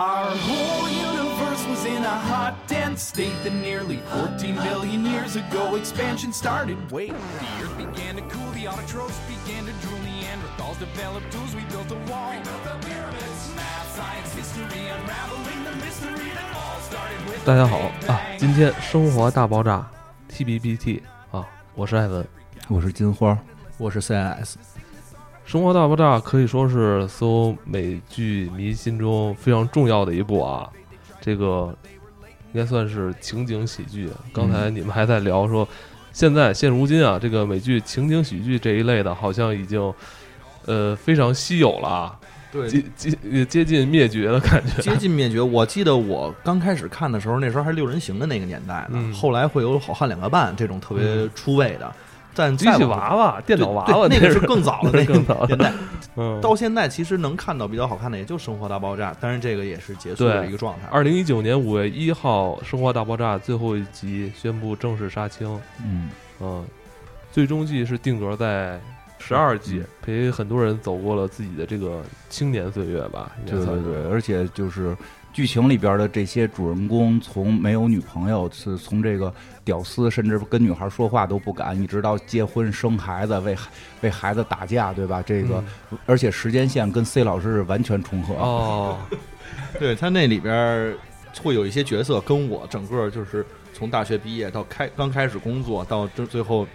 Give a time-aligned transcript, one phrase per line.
[0.00, 5.74] Our whole universe was in a hot, dense state that nearly 14 billion years ago
[5.74, 6.78] expansion started.
[6.90, 11.60] Wait, the earth began to cool, the autotrophs began to drool, Neanderthals developed tools, we
[11.68, 12.30] built a wall.
[12.32, 17.76] We built the pyramids, math, science, history, unraveling the mystery that all started with 大家好
[18.08, 19.86] 啊，今天生活大爆炸
[20.30, 22.26] TBBT 啊，我是艾文。
[22.68, 23.36] 我是金花，
[23.76, 24.54] 我是 CIS，
[25.45, 30.67] 生活大爆炸可以说是所有美剧迷心中非常重要的一部啊，
[31.21, 31.73] 这个
[32.51, 34.09] 应该算是情景喜剧。
[34.33, 35.67] 刚才你们还在聊说，
[36.11, 39.93] 现在现如今啊，这个美剧情景喜剧这一类的，好像已经
[40.65, 42.19] 呃非常稀有了啊，
[42.51, 44.81] 对接接接近灭绝的感觉。
[44.81, 45.39] 接近灭绝。
[45.39, 51.93] 我记得我刚开始看的时候，那时候还是六人行的那个年代呢，嗯后来会有好汉两个半这种特别出位的，
[52.35, 55.71] 但机器娃娃、电脑娃娃，那个是是更早的 那更早个年代。
[56.17, 60.87] 嗯，到现在其实能看到比较好看的，也就《生活大爆炸》，但是这个也是结束的一个状态。
[60.91, 65.59] 二零一九年五月一号，《生活大爆炸》最后一集宣布正式杀青。
[65.83, 66.65] 嗯，嗯，
[67.31, 68.79] 最终季是定格在
[69.19, 73.31] 十二季，嗯陪很多人走过了自己的这个青年岁月吧。
[73.39, 74.95] 应该对算是对对，而且就是
[75.35, 79.33] 剧情里边的这些主人公，从没有女朋友，是从这个
[79.65, 83.53] 屌丝，甚至跟女孩说话都不敢，一直到结婚生孩子，为
[83.99, 85.21] 为孩子打架，对吧？
[85.21, 85.61] 这个，
[86.05, 88.33] 而且时间线跟 C 老师是完全重合。
[88.35, 88.97] 嗯哦，
[89.77, 90.95] 对他那里边
[91.43, 96.65] 会有一些角色跟我整个就是从大学毕业到开刚开始工作到最最后。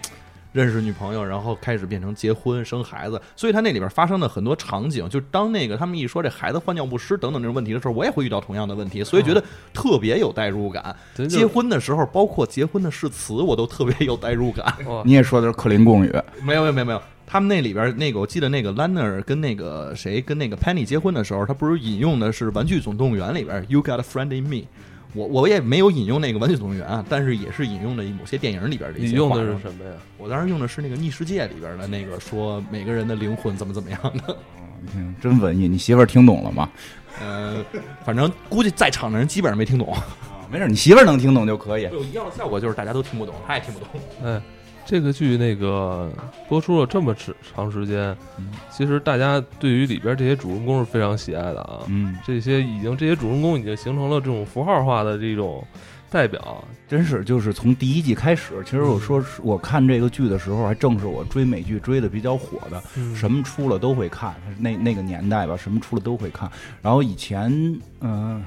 [0.53, 9.42] 认识女朋友，然后开始变成结婚生孩子，所以他那里边发生的很多场景，就当那个他们一说这孩子换尿不湿等等这种问题的时候，我也会遇到同样的问题，所以觉得
[9.73, 10.95] 特别有代入感。
[11.29, 14.67] 结婚的时候，包括结婚的誓词，我都特别有代入感。
[14.87, 24.64] 哇你也说的是克林贡语，没有没有没有没有，他们那里边那个，我记得那个兰纳尔跟那个谁跟那个 Penny 结婚的时候，他不是引用的是《玩具总动员》里边 “You got a friend in me”。
[25.14, 29.92] 我我也没有引用那个《玩具总动员》啊，但是也是引用了某些电影里边的一些你用的是什么呀？
[30.18, 34.36] 我当时用的是那个《逆世界》里边的那个说每个人的灵魂怎么怎么样的。
[34.80, 35.68] 你看真文艺。
[35.68, 36.70] 你媳妇儿听懂了吗？
[37.20, 37.64] 呃，
[38.05, 39.92] 反正估计在场的人基本上没听懂。
[39.92, 40.05] 啊
[40.52, 41.83] 没事，你媳妇儿能听懂就可以。
[41.85, 43.89] 有一样的效果就是大家都听不懂，他也听不懂。
[44.24, 44.42] 哎，
[44.85, 46.11] 这个剧那个
[46.48, 51.80] 播出了这么长长时间，嗯其实大家对于里边这些主人公是非常喜爱的啊。
[51.86, 55.64] 嗯，这些已经这些主人公已经形成了这种符号化的这种
[56.11, 56.64] 代表。
[56.89, 66.51] 真是，就是从第一季开始，其实我说我看这个剧的时候，还正是我追美剧追的比较火的，嗯什么出了都会看，那那个年代吧，什么出了都会看。
[66.83, 68.42] 然后以前，嗯、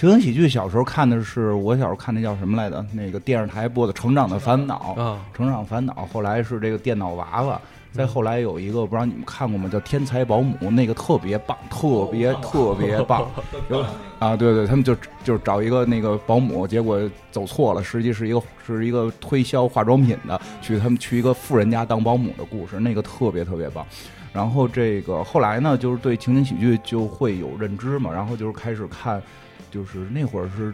[0.00, 2.82] 情景喜剧小时候看的是我小时候看那叫什么来着？
[2.90, 7.60] 那个电视台播的《成长的烦恼》，啊，成长烦恼》，后来是这个电脑娃娃。
[7.92, 9.68] 再后来有一个不知道你们看过吗？
[9.70, 13.28] 叫《天才保姆》，那个特别棒，特别特别棒。
[13.68, 13.84] 有
[14.18, 16.98] 啊，对对，他们就就是找一个那个保姆，结果
[17.30, 23.84] 走错了，实际是一个是一个推销化妆品的，去他们去一个富人家当保姆的故事，那个特别特别棒。
[24.32, 29.20] 然后这个后来呢，就是对情景喜剧就会有认知嘛，然后就是开始看，
[29.70, 30.72] 就是那会儿是，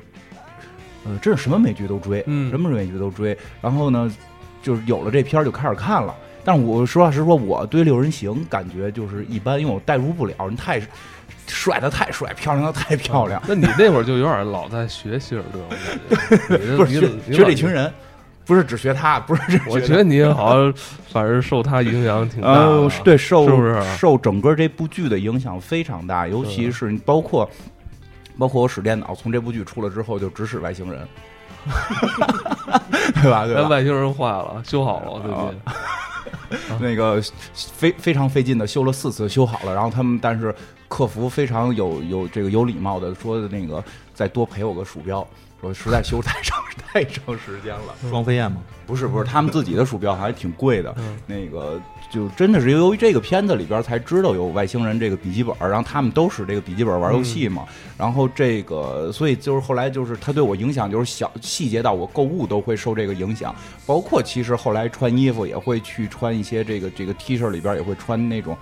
[1.05, 3.37] 呃，真是什么美剧都追，嗯什么美剧都追。
[3.61, 4.11] 然后呢，
[4.62, 6.15] 就是有了这片儿就开始看了。
[6.45, 10.81] 但是我实话实说，我对六人行感觉就是一般，因为我代入不了，人太
[11.49, 13.43] 帅的太帅，漂亮的太漂亮。
[13.49, 15.61] 那你那会儿就有点老在学希尔顿，
[16.09, 17.93] 我感觉 不是学学这群人，
[18.45, 20.73] 不是只学他，不是只我觉得你好像
[21.11, 27.49] 反正受他影响挺大的呃，对，受是不是受整个这部剧的影响非常大，尤其是包括
[28.39, 31.09] 包括我使电脑，从这部剧出了之后就只使外星人，
[33.23, 33.47] 对吧？
[33.47, 33.69] 对吧？
[33.69, 35.61] 外星人坏了，修好了最近。
[36.81, 37.21] 那个
[37.55, 40.55] 非非常费劲的修了四次，修好了，然后他们但是
[40.87, 43.83] 客服非常有有这个有礼貌的说的那个
[44.15, 45.27] 再多赔我个鼠标，
[45.61, 47.95] 说实在修太长太长时间了。
[48.09, 51.81] 双飞燕吗，不是不是，他们自己的鼠标还挺贵的，嗯那个
[52.11, 57.65] 就真的是由于这个片子里边才知道有外星人这个笔记本，然后他们都使这个笔记本玩游戏嘛，
[57.98, 63.54] 然后这个所以就是后来就是他对我影响就是小细节到我购物都会受这个影响，
[63.84, 68.57] 包括其实后来穿衣服也会去穿一些这个这个 T 恤里边也会穿那种。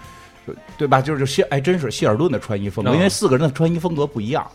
[0.77, 1.01] 对吧？
[1.01, 2.95] 就是谢，哎，真是希尔顿的穿衣风格，嗯。
[2.95, 4.47] 因为四个人的穿衣风格不一样，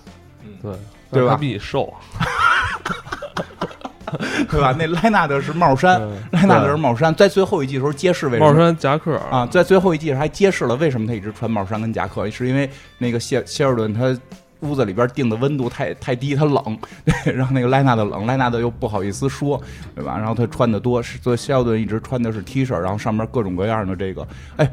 [0.61, 0.71] 对。
[1.11, 1.31] 对吧？
[1.31, 1.91] 他比你瘦，
[4.49, 4.75] 对吧？
[4.77, 14.17] 那莱纳德是帽衫，嗯莱纳德是帽衫，在最后一季的时候揭示为什么帽衫夹克啊，，在最后一季还揭示了为什么他一直穿帽衫跟夹克，是因为那个谢谢尔顿他
[14.61, 19.61] 屋子里边定的温度太太低，他冷，对，让那个莱纳德冷，莱纳德又不好意思说，
[19.95, 20.17] 对吧？
[20.17, 24.27] 然后他穿的多，是所以谢尔顿一直穿的是 T 恤，然后上面各种各样的这个，
[24.57, 24.69] 哎。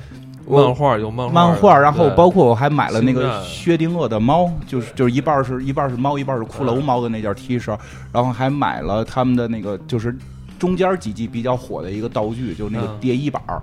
[0.48, 7.76] 漫画有漫画漫画，然后包括我还买了那个薛定谔的猫，就是就是一半是一半是猫，一半是骷髅猫的那件 T 恤，
[8.12, 10.16] 然后还买了他们的那个就是
[10.58, 13.60] 中间几季比较火的一个道具，就那个嗯叠衣板儿。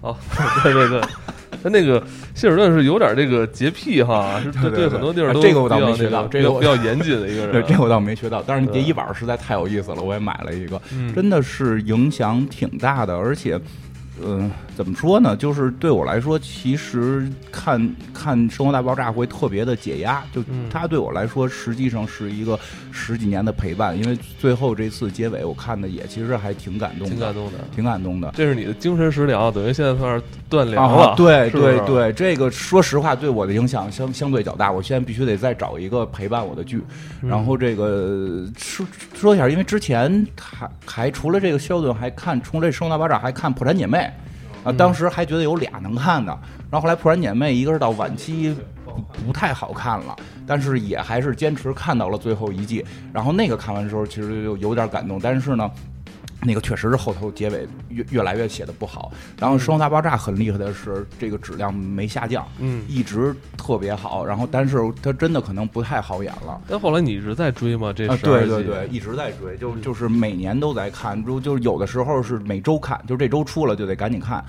[0.00, 0.14] 哦，
[0.62, 1.00] 对对对，
[1.62, 2.00] 他那个
[2.34, 7.64] 希尔顿是有点这个洁癖哈，是对对对很多地儿都啊这个我倒没学到这个比较严谨的一个 对，人。
[7.66, 13.60] 这我倒没学到，但是叠衣板实在太有意思了，我也买了一个，嗯真的是影响挺大的，而且。
[14.20, 15.36] 嗯，怎么说呢？
[15.36, 17.76] 就是对我来说，其实看
[18.14, 20.22] 看《生活大爆炸》会特别的解压。
[20.32, 22.56] 就嗯它对我来说，实际上是一个
[22.92, 23.98] 十几年的陪伴。
[23.98, 27.58] 因为最后这次结尾，我看的也其实还挺感动的，挺感动的。
[27.74, 28.32] 挺感动的。
[28.36, 34.70] 这是你的精神食粮，等于现在算是断粮了。，啊 对对，对，这个说实话对我的影响相相对较大。
[34.70, 36.80] 我现在必须得再找一个陪伴我的剧，
[37.22, 43.98] 嗯然后这个说说一下，因为之前还还除了这个肖顿，还看除了这《生活大爆炸》，还看《破产姐妹》
[44.64, 46.32] 啊，当时还觉得有俩能看的，
[46.70, 48.56] 然后后来《破产姐妹》一个是到晚期。
[49.24, 52.84] 不太好看了，但是也还是坚持看到了最后一季。
[53.12, 55.70] 然后那个看完之后，其实就有点感动，但是呢，
[56.42, 59.12] 那个确实是后头结尾越越来越写的不好。
[59.38, 62.84] 然后《生活大爆炸》很厉害的是，这个质量没下降，嗯。
[62.88, 64.24] 一直特别好。
[64.24, 66.60] 然后，但是它真的可能不太好演了。
[66.68, 67.92] 但后来你一直在追吗？
[67.92, 74.44] 这啊，12对对对，一直在追，就就是每年都在看，就就是有的时候是每周看，就这周出了就得赶紧看。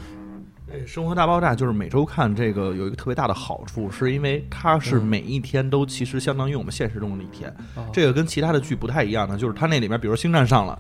[0.88, 7.50] 《生活大爆炸》就是每周看这个有一个特别大的好处，是因为它是嗯每一天都其实相当于我们现实中的一天。
[7.76, 10.78] 哦这个跟其他的剧不太一样的，就是它那里面，比如说《星战》上了，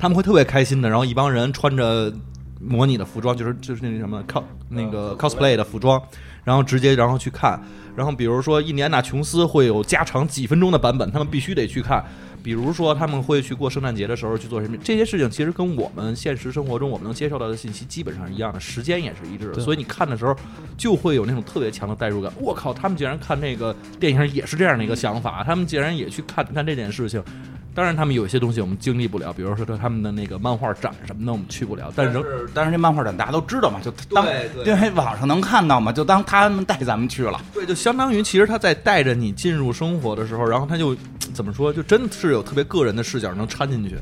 [0.00, 2.10] 他们会特别开心的，然后一帮人穿着
[2.58, 6.02] 模拟的服装，就是就是那什么 cos 那个 cosplay 的服装，
[6.42, 7.60] 然后直接然后去看。
[7.94, 12.02] 然后比如说印第安纳琼斯会有加长几分钟的版本，他们必须得去看。
[12.42, 20.34] 比如说他们会去过圣诞节的时候去做什么，这些事情其实跟我们现实生活中我们能接受到的信息基本上是一样的，时间也是一致的，所以你看的时候
[20.78, 22.32] 就会有那种特别强的代入感。
[22.40, 27.22] 我靠，他们竟然看那个电影也是这样的一个想法，他们竟然也去看看这件事情。
[27.72, 31.92] 当然，他们有一些东西我们经历不了，比如说他们的那个漫画展什么的，我们去不了。
[31.94, 37.40] 但是仍但是这漫画展大家都知道嘛，就当对对因为网上能看到嘛，就当他们带咱们去了。
[37.54, 40.96] 对，就相当于其实他在带着你进入生活的时候，然后他就
[41.32, 43.96] 怎么说，就真的是有特别个人的视角能掺进去。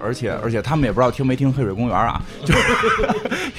[0.00, 2.60] 而且而且他们也不知道听没听《黑水公园》啊，就是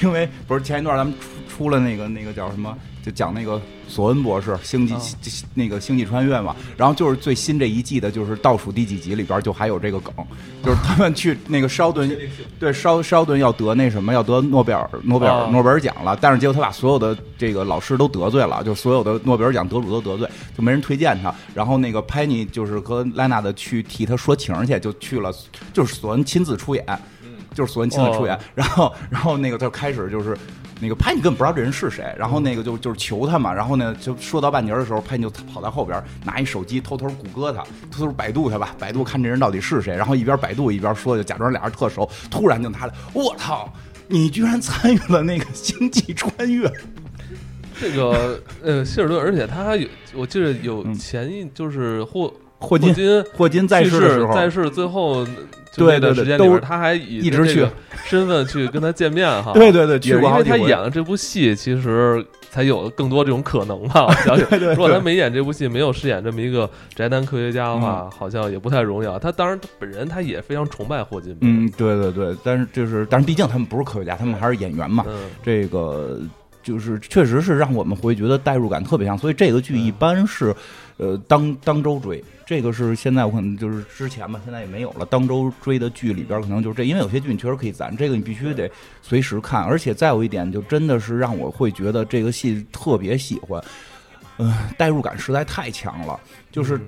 [0.02, 5.00] 因为不是前一段咱们出出了那个那个叫什么，就讲那个索恩博士星际、啊
[5.54, 10.14] 那个星际穿越嘛，然后就是最新这一季的，就是倒数第几集里边就还有这个梗，
[10.62, 12.10] 就是他们去那个烧顿，
[12.58, 21.34] 对烧烧顿要得那什么要得诺贝尔诺贝尔、啊诺贝尔奖了，但是结果他把所有的这个老师都得罪了，就所有的诺贝尔奖得主都得罪，就没人推荐他。
[21.54, 25.32] 然后那个潘妮就是和莱纳的去替他说情去，就去了，
[25.72, 26.84] 就是索恩亲自出演，
[27.54, 28.34] 就是索恩亲自出演。
[28.36, 30.36] 哦然后然后那个他就开始就是。
[30.80, 43.70] 那个潘你根本不知道这人是谁，然后那个就就是求他嘛，然后呢就说到半截儿的时候，潘妮就跑到后边拿一手机偷偷谷歌他，偷偷百度他吧，百度看这人到底是谁，然后一边百度一边说，就假装俩人特熟，突然就拿来，我操，
[44.08, 46.72] 你居然参与了那个星际穿越，
[47.78, 50.94] 这个呃，希尔顿，而且他还有，我记得有嗯。
[50.94, 55.24] 前一就是霍霍金金霍金在世的时候，在世最后
[55.76, 57.66] 对那段对对都时间里边，他还以一直去
[58.04, 59.52] 身份去跟他见面哈。
[59.54, 64.06] 对对对，去也是因为他演了这部戏，其实才有更多这种可能吧。
[64.06, 69.18] 我想想，如果他没演这部戏，没有饰演这么一个宅男科学家的话，好像也不太容易啊。
[69.20, 71.36] 他当然他本人他也非常崇拜霍金。
[71.40, 76.20] 嗯，对对对，但是就是，但是毕竟他们不是科学家，他们还是演员嘛，嗯，这个
[76.62, 80.54] 就是确实是让我们会觉得代入感特别强，所以这个剧一般是，
[80.98, 82.22] 呃，当当周追。
[82.50, 85.06] 这个是现在我可能就是之前吧，现在也没有了。
[85.06, 88.68] 当周追的剧里边可能就是这，因为有些剧你确实可以攒，这个你必须得
[89.02, 89.62] 随时看。
[89.62, 93.62] 而且再有一点，就真的是让我会觉得这个戏特别喜欢，
[94.38, 96.18] 嗯、代入感实在太强了。
[96.50, 96.80] 就是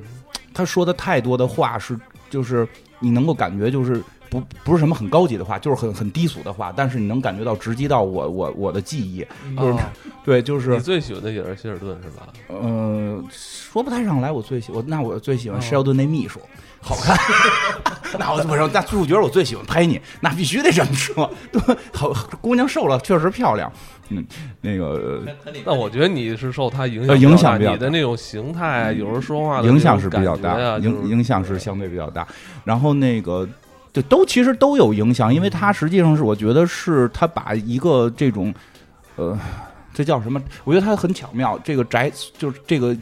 [0.52, 1.96] 他说的太多的话是，
[2.28, 2.66] 就是
[2.98, 4.02] 你能够感觉就是
[4.32, 9.18] 不不是什么很高级的话，就是很很低俗的话，但是你能感觉到直击到我我我的记忆。
[9.54, 9.92] 就是啊
[10.24, 12.26] 对，就是你最喜欢的也是希尔顿是吧？
[12.48, 14.32] 呃，说不太上来。
[14.32, 16.40] 我最喜我那我最喜欢哦施耀顿那秘书，
[16.80, 17.14] 好看。
[18.18, 21.30] 那我不是，那主角我最喜欢拍你，那必须得这么说。
[21.50, 21.60] 对，
[21.92, 22.10] 好，
[22.40, 23.70] 姑娘瘦了确实漂亮。
[24.08, 24.24] 嗯，
[24.60, 25.22] 那个
[25.64, 32.26] 那我觉得你是受他影呃响大影响比较你的那种形态，有时候说话的影响是比较大，影影响是相对比较大。
[32.64, 33.46] 然后那个。
[33.92, 38.52] 就都其实都有影响，因为它实际上是我觉得是它把一个这种，
[39.16, 39.38] 呃，
[39.92, 40.40] 这叫什么？
[40.64, 41.58] 我觉得它很巧妙。
[41.62, 42.96] 这个宅就是这个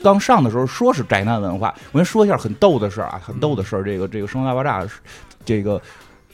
[0.00, 3.82] 刚上的时候说是宅男文化，我先说一下很逗的事儿啊，很逗的事儿。
[3.82, 4.82] 这个这个《生活大爆炸》
[5.44, 5.80] 这个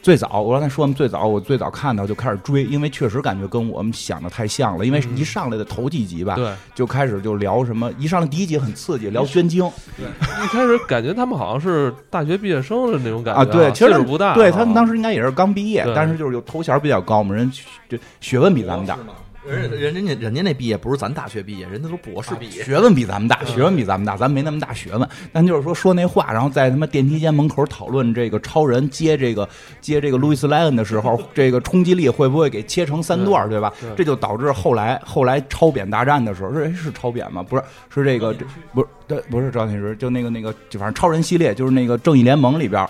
[0.04, 4.84] 最早我刚才说嘛，最早我最早看到就开始追，因为确实感觉跟我们想的太像了。
[4.84, 9.64] 因为嗯一上来的头几集吧，对，就开始就聊什么，一上来第一集很刺激，聊捐精
[9.96, 17.50] 一开始感觉他们好像是大学毕业生的那种感觉啊，对，其实不大啊，对他们当时应该也是刚毕业，但是就是有头衔比较高嘛，人
[17.88, 18.98] 就学问比咱们大？
[19.46, 22.62] 人人人家人家那毕业不是咱大学毕业，人家都博士毕业。
[22.62, 25.08] 学问比咱们大，学问比咱们大，咱没那么大学问。
[25.32, 29.46] 但就是说说那话，然后在他妈电梯间门口讨论这个超人接这个
[29.80, 33.72] 接这个路易斯莱恩的时候，这个冲击力会不会给切成三段儿，对吧？
[33.96, 37.42] 这就导致后来后来超扁大战的时候，是哎是超扁吗？
[37.42, 42.86] 不是，是这个这不是对不是赵天石，就那个那个就反正超人系列，就是那个正义联盟里边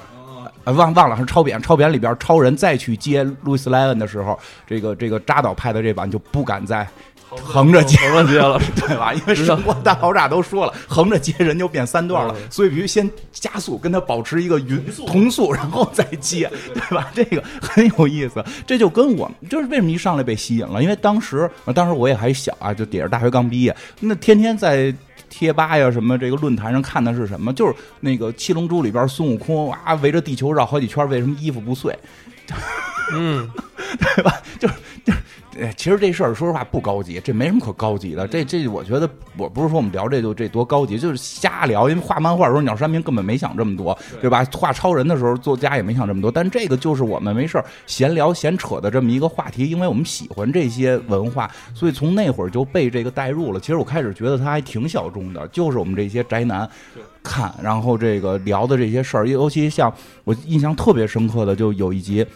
[0.64, 0.66] 儿。
[0.66, 6.86] 呃，忘忘了是超扁，超扁里边超人再去接路易斯莱恩的时候，这个这个扎导拍的这版就不敢再
[7.28, 9.12] 横着接横着接了，对吧？
[9.12, 17.10] 因为《知道生活大爆炸》都说了，横着接人就变三段了嗯，所以必须先加速，跟他保持一个匀同速，然后再接，对吧？
[17.12, 18.42] 这个很有意思。
[18.66, 24.94] 这就跟我就是为什么一上来被吸引了，因为当时当时我也还小啊，就也是大学刚毕业，那天天在。
[25.36, 27.52] 贴吧呀，什么这个论坛上看的是什么？
[27.52, 31.98] 就是那个《七龙珠》里边孙悟空啊，围着地球绕好几圈，为什么衣服不碎？
[33.12, 33.50] 嗯，
[33.98, 34.32] 对吧？
[34.60, 34.74] 就是
[35.04, 35.18] 就是，
[35.60, 38.26] 哎，其实这事儿说实话不高级，这没什么可高级的。
[38.26, 41.88] 这这，我觉得我不是说我们聊这就这多高级，就是瞎聊。
[41.88, 44.44] 因为画漫画的时候，鸟山明根本没想这么多，对吧？
[44.52, 46.30] 画超人的时候，作家也没想这么多。
[46.30, 53.60] 但这个就是我们没事儿闲聊闲扯的这么一个话题，因为我们喜欢这些文化，所以从那会儿就被这个带入了。
[53.60, 56.68] 其实我开始觉得他还挺小众的，就是我们这些宅男。
[57.22, 59.90] 看，然后这个聊的这些事儿，尤其像
[60.24, 62.26] 我印象特别深刻的，就有一集，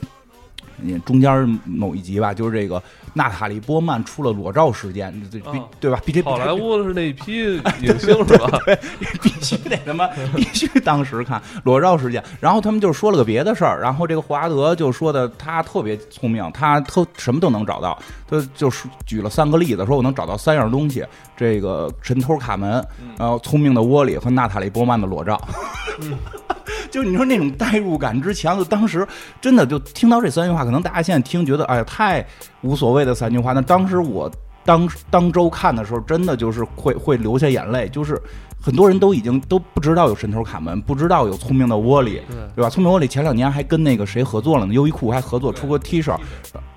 [0.80, 2.82] 嗯，中间某一集吧，就是这个
[3.18, 6.00] 娜塔莉波曼出了裸照事件，这这必哦对吧？
[6.06, 8.48] 必这好莱坞是那批影星是吧？
[9.20, 10.06] 必须得他妈
[10.36, 17.98] 必须当时看裸照事件，然后他们就说了个别的事儿，然后这个霍华德就说的他特别聪明，他特什么都能找到，
[18.28, 21.04] 他就是举了三个例子，说我能找到三样东西，
[21.38, 22.84] 这个神偷卡门，
[23.16, 25.40] 然后聪明的窝里和娜塔莉波曼的裸照。
[26.90, 29.06] 就你说那种代入感之强，就当时
[29.40, 32.26] 真的就听到这三句话，可能大家现在听觉得哎呀太
[32.62, 34.30] 无所谓的三句话，那当时我
[34.68, 38.20] 当当周看的时候，真的就是会会流下眼泪，就是
[38.60, 42.68] 很多人都已经都不知道有神偷卡门，不知道有聪明的窝里，对对吧？
[42.68, 46.14] 聪明窝里前两年还跟那个谁合作了呢，优衣库还合作出过 T 恤，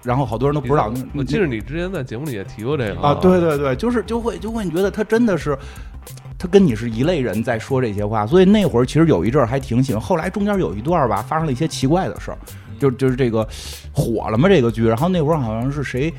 [0.03, 0.89] 然后好多人都不知道。
[1.13, 5.57] 我记得你之前在节目里也提过这个啊，对对对，就是就会就会你觉得他真的是，
[6.39, 12.38] 他跟你是一类人在说这些话，所以那会儿其实有一阵儿还挺喜欢，后来中间有一段儿吧，发生了一些奇怪的事儿，
[12.79, 13.45] 就就是这个
[13.91, 16.13] 火了嘛这个剧，然后那会儿好像是谁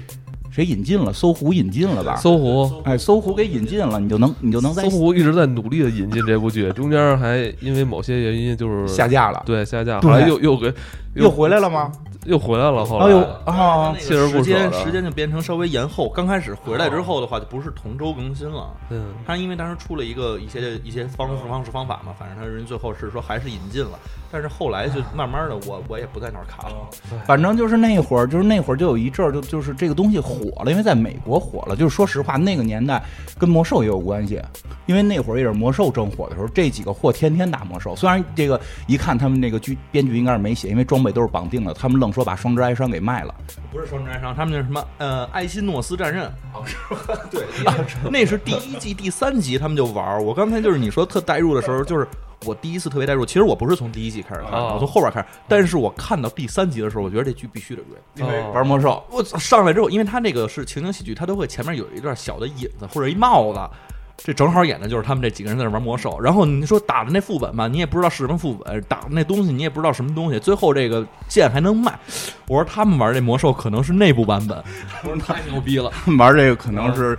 [0.52, 2.14] 谁引进了，搜狐引进了吧？
[2.16, 2.70] 搜狐。
[2.84, 10.70] 哎，搜狐给引进了，你就能你就能在搜狐一直在努力的引进这部剧，中间还因为某些原因就是下架了，对下架，对后来又又给
[11.14, 11.92] 又回来了吗？
[12.24, 13.12] 又回来了，后来
[13.44, 16.08] 啊，锲而不舍时间时间就变成稍微延后。
[16.10, 18.72] 刚开始回来之后的话，就不是同周更新了。
[18.90, 23.98] 嗯，他因为当时出了一个一些一些方式方式方法嘛，反正他人最后是说还是引进了，
[24.30, 26.76] 但是后来就慢慢的我我也不在那儿看了。
[27.26, 31.74] 反正就是那会儿，就是那会儿就有一阵儿，就就是这个东西火了，因为在美国火了。
[31.74, 33.02] 就是说实话，那个年代
[33.36, 34.40] 跟魔兽也有关系，
[34.86, 37.96] 因为那会儿也是魔兽正火的时候，这几个货天天打魔兽。
[37.96, 43.34] 虽然这个一看他们那个剧编剧应该是没写，因为装备都是绑定的，他们愣说把双之哀伤给卖了。
[43.70, 44.84] 不是双之哀伤，他们那是什么？
[44.98, 46.30] 呃，艾辛诺斯战刃。
[47.30, 47.44] 对，
[48.10, 50.22] 那是第一季第三集他们就玩儿。
[50.22, 52.06] 我刚才就是你说特代入的时候，就是
[52.44, 53.24] 我第一次特别代入。
[53.24, 55.26] 其实我不是从第一季开始看我从后边开始。
[55.48, 58.24] 但是我看到第三集的时候，我觉得这剧必须得追。
[58.24, 63.60] 因为哦玩魔兽，我操上来之后，因为他那个是情景喜剧，他都会前面有一段小的引子或者一帽子，
[64.24, 66.18] 这正好演的就是他们这几个人在那玩魔兽。
[66.20, 71.98] 然后你说打的那副本吧，你也不知道是什么副本，打的那东西你也不知道什么东西，最后这个剑还能卖。
[72.48, 74.56] 我说他们玩这魔兽可能是内部版本，
[75.02, 75.90] 我说太牛逼了。
[76.18, 77.18] 玩这个可能是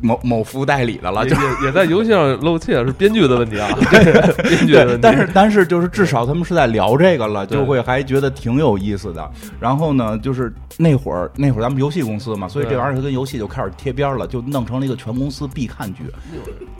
[0.00, 9.30] 某某服代理的了，也就也 也在游戏上露怯，是编剧的问题啊， 编剧的问题。，对但是但是就是至少他们是在聊这个了，就会还觉得挺有意思的。
[9.60, 16.04] 然后呢，就是那会儿那会儿咱们游戏公司嘛，所以这玩意儿跟游戏就开始贴边了，就弄成了一个全公司必看剧
[16.44, 16.77] doing?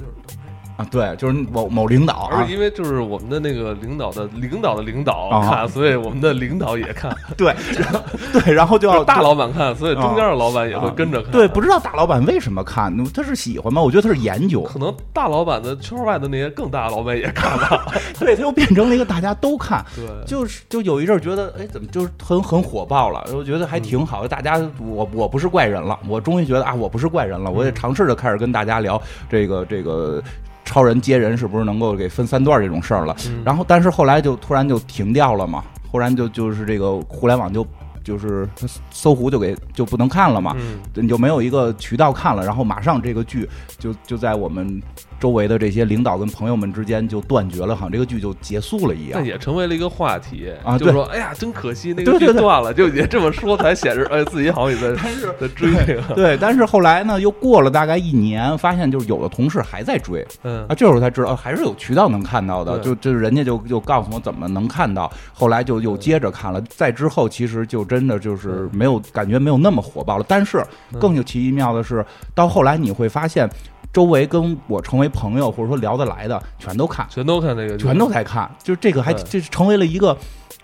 [0.79, 0.87] 啊。
[0.91, 8.01] 对，就是某某领导啊而是，因为就是我们的那个领导的领导的领导啊看，所以我们的领导也看， 对，然 后
[8.33, 11.31] 对，然后就要大老板看，所以中间的老板也会啊跟着看。
[11.31, 13.83] 对，不知道大老板为什么看，他是喜欢吗？
[13.83, 17.87] 我觉得他是研究，可能大老板的圈外的那些更大的老板也看吧。
[18.19, 19.85] 对，他又变成了一个大家都看。
[19.95, 23.27] 对，就是就有一阵儿觉得，哎，怎么就是很很火爆了？
[23.35, 30.23] 我觉得还挺好，大家我我不是怪人了，我终于觉得啊，我不是怪人了，我也尝试着开始跟大家聊这个这个
[30.69, 33.17] 超人接人是不是能够给分三段这种事儿了。
[33.27, 37.67] 嗯然后但是后来就突然就停掉了嘛，忽然就就是这个互联网就
[38.05, 38.47] 就是
[38.91, 43.49] 搜狐就给就不能看了嘛，嗯，你就没有一个渠道看了，然后马上这个剧
[43.79, 44.83] 就就在我们
[45.21, 49.21] 周围的这些领导跟朋友们之间就断绝了，好像这个剧就结束了一样。
[49.21, 49.29] 那。
[49.29, 55.03] 也成为了一个话题啊就说，哎呀，真可惜那个剧断了，就也这么说才显示，哎，自己好像也在
[55.39, 60.27] 在追这个， 对，但是后来呢，又过了大概一年，发现就是有的同事还在追。
[60.45, 60.65] 嗯。
[60.67, 70.99] 啊，这时候才知道、啊还是有渠道能看到的，就就是人家就就告诉我怎么能看到，后来就又接着看了，再之后其实就真的就是没有感觉没有那么火爆了，但是嗯。
[70.99, 73.49] 更有奇妙的是，到后来你会发现，
[73.92, 80.16] 周围跟我成为朋友或者说聊得来的全都看，全都看那个，全都在看，就是这个还对这成为了一个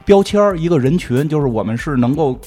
[0.05, 2.39] 标签儿一个人群，就是我们是能够。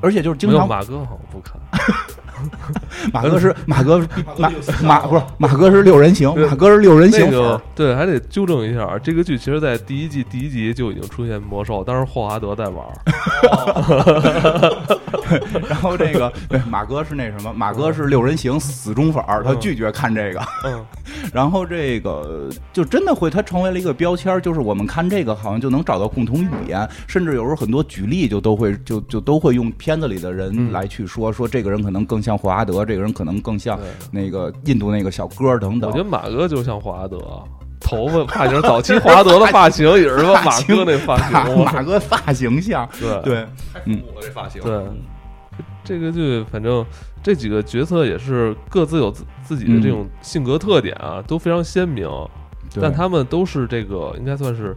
[0.00, 1.58] 而且就是经常没有马哥好像不看，
[3.12, 4.50] 马哥是 马哥是马
[4.82, 7.26] 马不是马哥是六人行，马哥是六人行。
[7.26, 7.60] 那个。
[7.74, 12.94] 对，还得纠正一下，这个剧其实在第一季第一集就已经出现魔兽，当时霍华德在玩儿，
[15.68, 20.40] 然后这个对马哥是那什么，马哥是六人行死忠粉儿，他拒绝看这个。
[20.64, 20.84] 嗯，
[21.32, 30.72] 然后这个就真的会，他成为了一个标签，就是我们看这个好像就能找到共同语言，甚至有时候很多举例就都会就就都会用片子里的人嗯。
[30.72, 33.78] 来去说，说这个人可能更像霍华德，这个人可能更像
[34.10, 36.02] 那个印度那个小哥儿等等我觉。
[36.02, 37.18] 得马哥就像霍华德，
[37.78, 44.62] 头发发型，早期霍华德的发型也是说马哥那发型，马哥发型像，对对，太复古了这发型。
[44.62, 44.82] 对，
[45.84, 46.84] 这个剧反正
[47.22, 52.08] 这几个角色也是各自有自自己的这种性格特点啊，都非常鲜明，
[52.80, 54.74] 但他们都是这个应该算是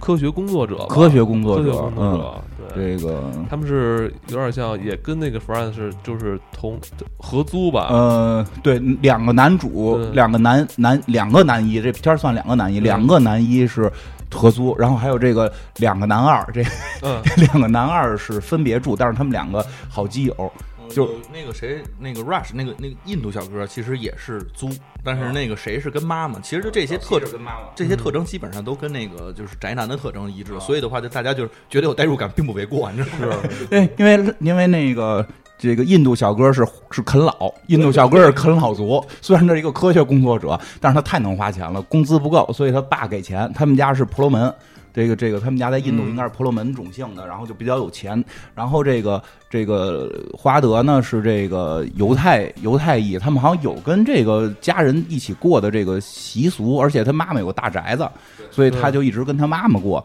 [0.00, 2.96] 科学工作者吧，科学工作科学者工，作嗯，者，对。
[2.96, 3.22] 这个。
[3.50, 6.78] 他们是有点像，也跟那个 Friends 是就是同
[7.18, 13.90] 合租吧，呃，对，两个男主对，两个男男两个男一，这片儿算两个男一，嗯两个男一是
[14.30, 16.62] 合租，然后还有这个两个男二，这
[17.02, 20.52] 嗯，这 两个男二是分别住，但是他们两个好基友，
[20.88, 24.70] 就就那个谁，那个 Rush，那个那个印度小哥，其实也是租，
[25.04, 26.40] 但是那个谁是跟妈妈。
[26.40, 27.68] 其实就这些特征，跟妈妈。
[27.74, 33.36] 这些特征基本上都跟那个就是宅男的特征一致，所以的话，就大家就是觉得有代入感，并不为过，你知道吗？
[33.70, 39.04] 对，因为因为那个这个印度小哥是是啃老，印度小哥是啃老族。
[39.20, 43.50] 虽然这是一个科学工作者，但是他太能花钱了，工资不够，所以他爸给钱。
[43.54, 44.52] 他们家是婆罗门。
[44.98, 48.24] 这个这个，他们家在印度应该是婆罗门种姓的，然后就比较有钱。
[48.52, 58.08] 然后这个这个华德呢是这个犹太犹太裔，他们好像有跟这个家人一起过的这个习俗，而且他妈妈有个大宅子，
[58.50, 60.04] 所以他就一直跟他妈妈过。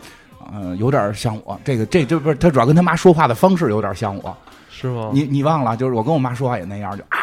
[0.54, 4.38] 嗯、有点像我，这个这这不是他主要跟他妈说话的方式有点像我，
[4.70, 5.10] 是吗？
[5.12, 5.76] 你你忘了？
[5.76, 7.18] 就是我跟我妈说话也那样，就啊，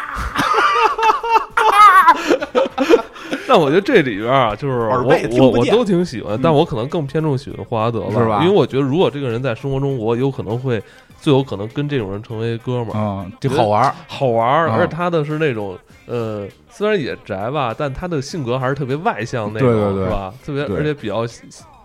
[3.51, 5.03] 但我觉得这里边啊，就是我
[5.37, 10.81] 我我都挺喜欢，但我可能更偏重喜欢霍华德是吧因为我觉得如果这个人在生活中，我有可能会
[11.19, 13.93] 最有可能跟这种人成为哥们儿，嗯，就好玩儿。
[14.07, 20.33] 好玩儿，嗯而且他的是那种呃，虽然也宅吧，但他的性格还是特别外向那种，对对对是吧？
[20.45, 21.25] 特别而且比较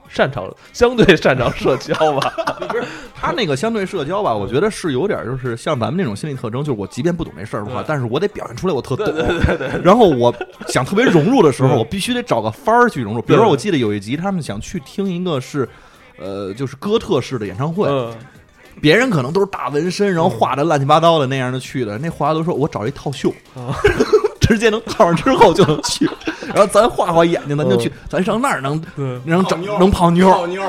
[0.09, 2.33] 擅长，相对擅长社交吧。
[3.15, 9.07] 他那个相对社交吧，我觉得是有点就是像咱们那种心理特征，就是我即便不懂这事儿的话，但是我得表现出来我特懂。
[9.83, 10.35] 然后我
[10.69, 13.23] 想特别融入的时候，嗯 我必须得找个法儿去融入。
[13.23, 15.69] 比如说，我记得有一集他们想去听一个是。
[16.19, 18.11] 呃，就是哥特式的演唱会，嗯，
[18.81, 21.99] 别人可能都是大纹身，然后画的乱七八糟的那样的去的。
[21.99, 23.77] 那华都说：“我找一套袖，啊
[24.47, 26.09] 直接能套上之后就能去。
[26.55, 29.21] 然后咱画画眼睛，咱就去，咱上那儿能对。
[29.25, 30.63] 能整能泡妞，妞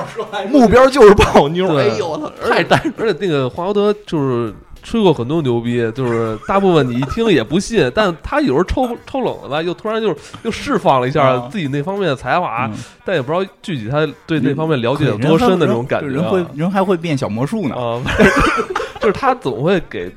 [0.49, 1.67] 目标就是泡妞。
[1.67, 1.89] 对。
[1.91, 11.47] 哎呦我操，太带而且那个华华德就是吹过很多牛逼，就是大部分你一听也不信， 但他有时候抽抽冷子吧，又突然就是又释放了一下啊。
[11.51, 12.77] 自己那方面的才华，嗯。
[13.05, 16.09] 但也不知道具体他对那方面了解有多深的人那种感觉啊。
[16.11, 17.75] 人会人还会变小魔术呢。
[17.75, 18.01] 啊，
[18.99, 20.11] 就是他总会给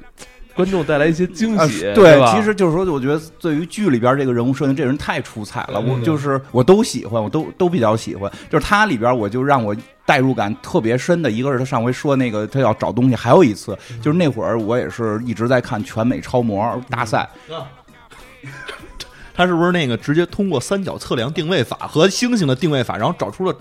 [0.54, 2.34] 观众带来一些惊啊喜，对，吧？
[2.34, 8.30] 其实就是说，我觉得对于剧里边这个人物设定，这人太出彩了，我嗯就是我都喜欢，我都都比较喜欢。
[8.50, 17.28] 就是他里边，我就让我代入感特别深的一个是他上回说那个他要找东西，还有一次就是那会儿我也是一直在看全美超模大赛，
[19.32, 23.54] 他是不是那个直接通过三角测量定位法和星星的定位法，然后找出了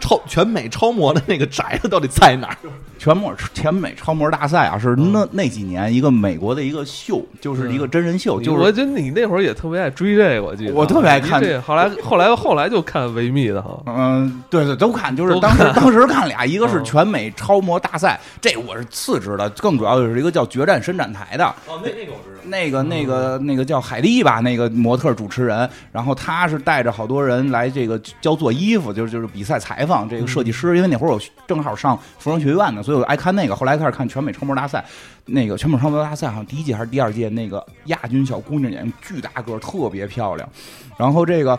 [0.00, 2.56] 超全美超模的那个宅子到底在哪儿？
[2.98, 10.74] 全模全美超模大赛啊，是那那几年一个美国的一个秀，就是一个真人秀，就是我觉得你那会儿也特别爱追这个，我记得。
[10.74, 16.84] 我特别爱看你这后来后来后来就看维密的哈，嗯，对对，都看，就是当时当时看俩，一个是嗯。
[16.84, 22.42] 全美超模大赛，这我是次之的，更主要的是一个叫决战伸展台的，哦，那那个我知道。
[22.44, 33.54] 那个那个那个叫海莉吧，那个模特主持人，然后他是带着好多人来这个教做衣服，就是就是比赛裁采访这个设计师，因为那会儿我正好上服装学院呢，所以我爱看那个。
[33.54, 34.84] 后来开始看全美超模大赛，
[35.26, 40.48] 那个全美超模大赛好像第一届还是第二届，那个亚军小姑娘眼巨大个儿，特别漂亮。
[40.96, 41.56] 然后这个。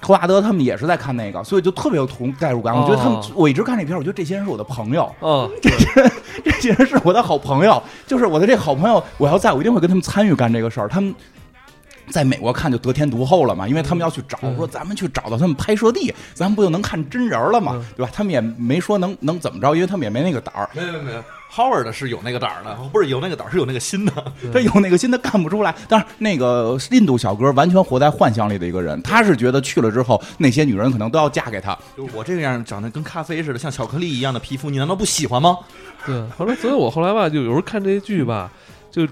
[0.00, 2.72] 托华德他们也是在看那个，所以就特别有同代入感。
[2.72, 6.12] 我觉得他们哦，我一直看这片儿，我觉得这些人是我的朋友，嗯，这些人
[6.44, 10.86] 这些人是我的好朋友，就是我的这好朋友，我要在我一定会跟他们参与干这个事儿。
[10.86, 11.12] 他们
[12.10, 18.10] 在美国看就得天独厚了嘛，因为他们要去找，嗯说咱们去找到他们拍摄地，咱们不就能看真人了嘛嗯，对吧？
[18.12, 20.68] 他们也没说能能怎么着，因为他们也没那个胆儿。
[20.74, 24.12] 没有没有没有，Howard 是有那个胆儿的，不是有那个胆儿，是有那个心的。
[24.52, 25.74] 他有那个心，他干不出来。
[25.88, 31.76] 但是那个印度小哥完全活在幻想里的一个人，他是觉得去了之后，那些女人可能都要嫁给他。
[31.96, 35.58] 就是我这个样长得跟咖啡似的，像巧克力一样的皮肤，你难道不喜欢吗？
[36.04, 36.22] 对。
[36.36, 38.50] 后来，所以我后来吧，就有时候看这些剧吧，
[38.90, 39.06] 就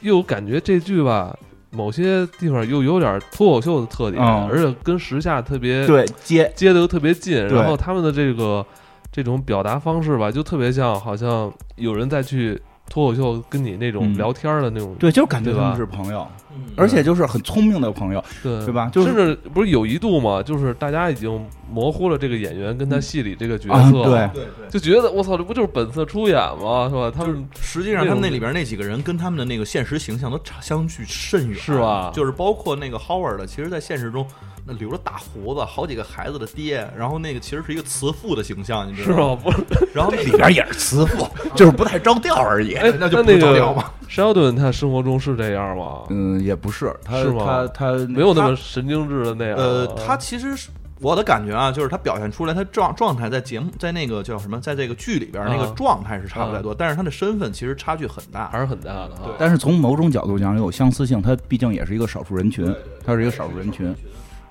[0.00, 1.36] 又感觉这剧吧，
[1.70, 4.48] 某些地方又有点脱口秀的特点，嗯。
[4.48, 8.64] 而且跟时下特别对，接接的又特别近，然后他们的这个
[9.12, 14.16] 这种表达方式吧，就特别像好像有人在去脱口秀跟你那种嗯。
[14.16, 15.62] 聊天的那种，对，就是感觉对吧？
[15.62, 18.24] 他们是朋友，嗯而且就是很聪明的朋友。
[18.42, 24.68] 对对吧就是甚至不是有一度嘛，就是大家已经模糊了这个演员跟他戏里这个角啊色，对对对。
[24.70, 26.88] 就觉得我操，这不就是本色出演吗？
[26.88, 27.12] 是吧？
[27.14, 34.26] 他们实际上，他们那里边那几个人跟他们的那个现实形象都差相距甚远，是吧就是包括那个 Howard，其实，在现实中
[34.66, 39.42] 那留着大胡子，好几个孩子的爹，然后那个其实是一个慈父的形象，你知道吗？
[39.44, 39.52] 吧？
[39.68, 42.74] 不是，然后里边也是慈父， 就是不太着调而已。
[42.74, 46.02] 哎，那就不那个着调嘛 Sheldon 他生活中是这样吗？
[46.10, 49.56] 嗯，也不是，他是吗他他没有那么神经质的那样。
[49.56, 58.48] 呃，他其实是我的感觉啊，就是他表现出来他状状态在节目在那个叫什么，在这个剧里边啊那个状态是差不太多，但是他的身份其实差距很大。
[58.48, 59.30] 还是很大的啊。
[59.38, 62.74] 但是从某种角度讲有相似性，他毕竟也是一个少数人群，
[63.04, 63.94] 他是一个少数人群。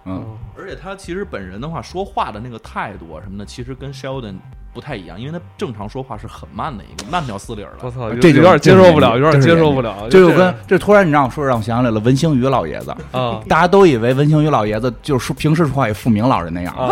[0.10, 0.26] 嗯，
[0.58, 4.36] 而且他其实本人的话，说话的那个态度啊什么的，其实跟 Sheldon
[4.74, 7.78] 不太一样，因为他正常说话是很慢的一个慢条斯理儿的。
[7.82, 10.08] 我操，这就有点接受不了，有点接受不了。
[10.10, 13.42] 这就跟这突然你让我说，让我想起来了，文星宇老爷子，啊。
[13.48, 16.90] 大家都以为文星宇老爷子就是说平时说话也富明老人那样，啊，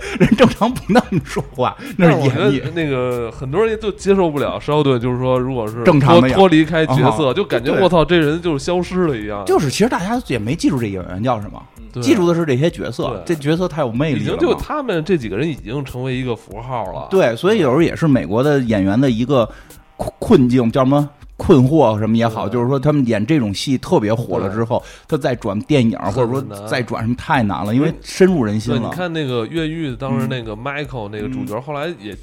[0.18, 2.60] 人正常不那么说话， 那是演绎。
[2.62, 9.44] 得那个很多人都接受不了稍顿，就是说，如果是正常脱脱离开角色，啊就感觉对我操，这人就是消失了一样。
[9.44, 11.62] 就是其实大家也没记住这演员叫什么，
[12.00, 17.08] 记住的是这些角色，这角色太有魅力了就他们这几个人已经成为一个符号了。
[17.10, 19.48] 对，所以有时候也是美国的演员的一个
[19.96, 21.08] 困困境，叫什么？
[21.36, 28.96] 困惑什么也好，就是说他们演这种戏特别火了之后，他再转电影或者说再转什么太难了，因为深入人心了，你。
[28.96, 30.28] 看那个越狱，当时嗯。
[30.28, 32.16] 那个 Michael 那个主角，后来也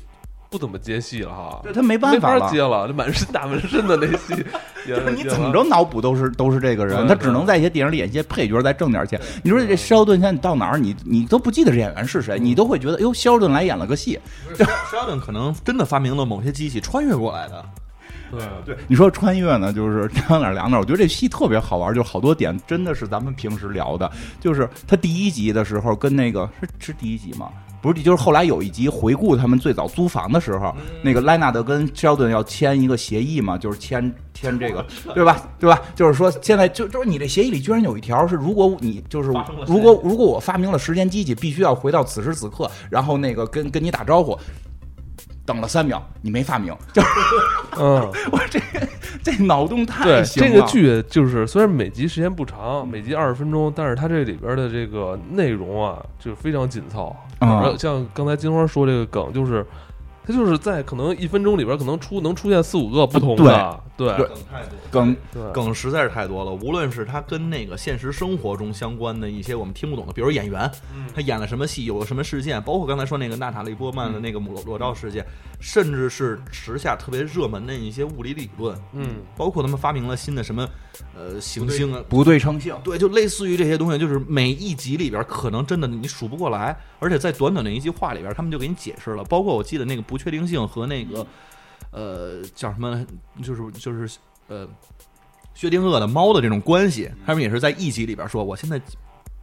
[0.50, 4.46] 不怎么接戏了哈，对他没办法接了，这满身大纹身的那戏，
[4.88, 9.20] 就是你怎么着脑补都是都是这个人，他只能在一些电影里演一些配角，再挣点钱。
[9.44, 14.20] 你说这肖顿现在你到哪儿，你你都不记得这演员是谁，你都会觉得哟，肖顿来演了个戏。
[14.58, 17.64] Sheldon 可能真的发明了某些机器穿越过来的。
[18.32, 20.80] 对对，你说穿越呢，就是两哪儿两哪儿。
[20.80, 24.10] 我觉得这戏特别好玩，就好多点真的是咱们平时聊的。
[24.40, 27.50] 就是他第一集的时候跟那个是是第一集吗？
[27.82, 30.72] 不是，就是后来有一集回顾他们最早租房的时候，
[31.04, 35.50] 那个莱纳德跟肖顿要签一个协议嘛，就是签签这个，对吧？
[35.60, 35.82] 对吧？
[35.96, 39.30] 就是说现在就就是你这协议里居然有一条是，如果你就是
[39.66, 44.38] 如果如果我发明了时间机器，必须要回到此时此刻，然后那个跟跟你打招呼。
[45.46, 47.08] 等了三秒，你没发明，就是
[47.78, 48.02] 嗯，
[48.32, 48.60] 我这
[49.24, 50.50] 这脑洞太对，行了。
[50.50, 57.16] 这个剧就是虽然每集时间不长，每集二十分钟，但是它这里边的这个内容啊，就是非常紧凑。
[57.40, 59.66] 啊而像刚才金花说这个梗，就是
[60.26, 66.52] 它就是在可能一分钟里边，可能出能出现四五个不同的，对对梗太多，梗梗实在是太多了。
[66.52, 75.26] 无论是他跟那个现实生活中相关的一些我们听不懂的，比如演员，嗯他演了什么戏，有了什么事件，包括刚才说那个娜塔莉波曼的那个裸裸照事件，
[75.60, 80.68] 甚至是时下特别热门的一些物理理论，嗯，包括他们发明了新的什么
[81.16, 82.02] 呃行星啊。
[82.08, 89.24] 不对称性，对，就类似于这些东西，就是每一集里边可能真的你数不过来，而且在短短的一句话里边，他们就给你解释了。
[89.26, 91.26] 包括我记得那个不确定性和那个
[91.92, 93.08] 呃叫什么，
[93.42, 94.18] 就是就是
[94.50, 94.68] 呃
[95.54, 98.80] 薛定谔的猫的这种关系，他们也是在一集里边说，我现在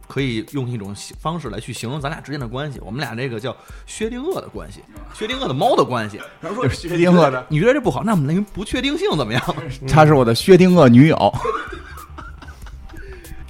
[0.07, 3.55] 可以用一种方式来去形容咱俩之间的关系，我们俩这个叫
[3.87, 4.81] 薛定谔的关系，
[5.15, 6.21] 薛定谔的猫的关系。
[6.39, 9.43] 然后说薛定谔的，你觉得这不好，那我们那个不确定性怎么样？
[9.87, 11.33] 她是我的薛定谔女友。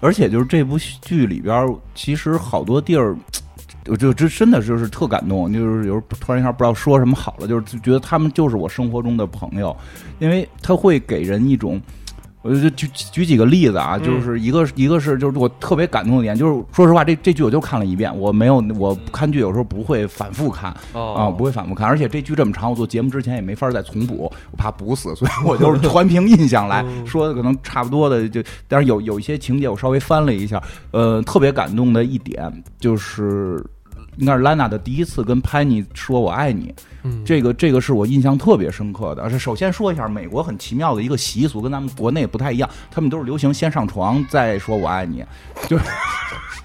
[0.02, 3.18] 而且就是这部剧里边，其实好多地儿，
[3.89, 9.75] 我就真真的就是特感动，就是有时候突然一下不知道说什么好了，就是觉得他们就是我生活中的朋友，
[10.19, 11.82] 因为他会给人一种。
[12.41, 20.80] 呃，我就举举几个例子啊，嗯就是一个一个是就是我特别感动的点，就是说实话，这这剧我就看了一遍，我没有我看剧有时候不会反复看啊，
[21.28, 32.49] 哦，不会反复看，而且这剧这么长，我做节目之前也没法再重补，我怕补死，所以我就是全凭印象来 嗯说的，可能差不多的就，但是有有一些情节我稍微翻了一下，呃，特别感动的一点
[32.80, 33.62] 就是。
[34.20, 39.30] 应该是兰娜的第一次跟潘妮说“我爱你”，嗯这个这个是我印象特别深刻的。
[39.30, 45.24] 是首先说一下，美国很奇妙的一个习俗，跟咱们国内不太一样，他们都是流行先上床再说我爱你，
[45.68, 45.86] 就是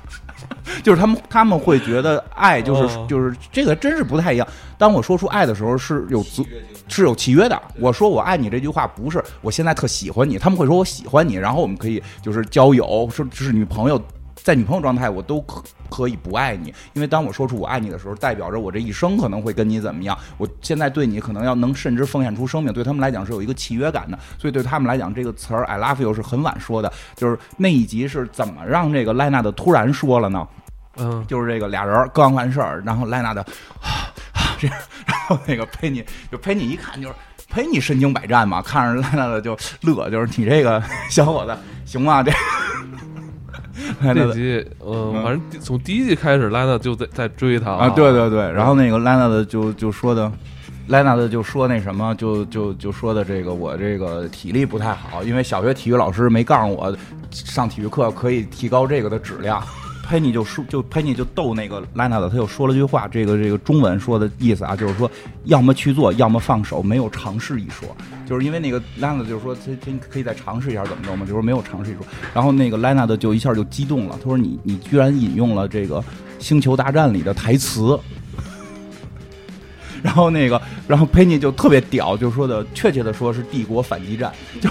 [0.82, 4.46] 就是他们他们会觉得爱就是、哦就是这个真是不太一样。
[4.76, 6.42] 当我说出爱的时候是有责
[6.88, 7.62] 是有契约的。
[7.78, 14.02] 我说我爱你这句话不是我现在特喜欢你，他们会说我喜欢你，然后我们可以就是交友，说是女朋友。
[14.44, 20.16] 在女朋友状态，我都可可以不爱你，因为当我说出我爱你的时候，代表着我这一生可能会跟你怎么样。
[20.36, 26.92] 我现在对你可能要能甚至奉献出生命，对他们来讲是有一个契约感的，所以对他们来讲，这个词儿 “I love you” 是很晚说的。
[27.16, 30.46] 就是那一集是怎么让这个莱纳的突然说了呢？
[30.98, 33.42] 嗯，就是这个俩人刚完事儿，然后莱纳的
[34.60, 34.76] 这样，
[35.06, 37.14] 然后那个佩妮就佩妮一看就是
[37.48, 42.22] 陪你身经百战嘛，看着莱纳的就乐，就是你这个小伙子行吗？
[42.22, 42.30] 这
[44.14, 50.30] 这集，呃，嗯反正从第一季开始，莱纳就在在追他啊，对对对，然后那个莱纳的就就说的。
[50.88, 56.94] 莱纳的就说那什么，就就就说的这个我这个体力不太好，因为小学体育老师没告诉我
[57.30, 59.62] 上体育课可以提高这个的质量。
[60.06, 65.10] 佩妮就说，就佩妮就逗那个莱纳的，他就说了句话，这个这个中文说的意思啊，就是说
[65.44, 67.88] 要么去做，要么放手，没有尝试一说。
[68.26, 72.04] 就是因为那个莱纳的就是说，他他可以再尝试一下怎么着嘛，就是没有尝试一说。
[72.34, 76.00] 然后那个莱纳的就一下就激动了，他说你你居然引用了这个
[76.38, 77.98] 《星球大战》里的台词。
[80.02, 84.68] 然后那个，然后佩妮就特别屌，就说的确切的说是帝国反击战，就。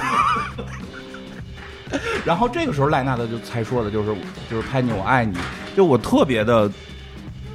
[2.25, 4.13] 然后这个时候赖纳的就才说的就是
[4.49, 5.37] 就是潘妮我爱你，
[5.75, 6.69] 就我特别的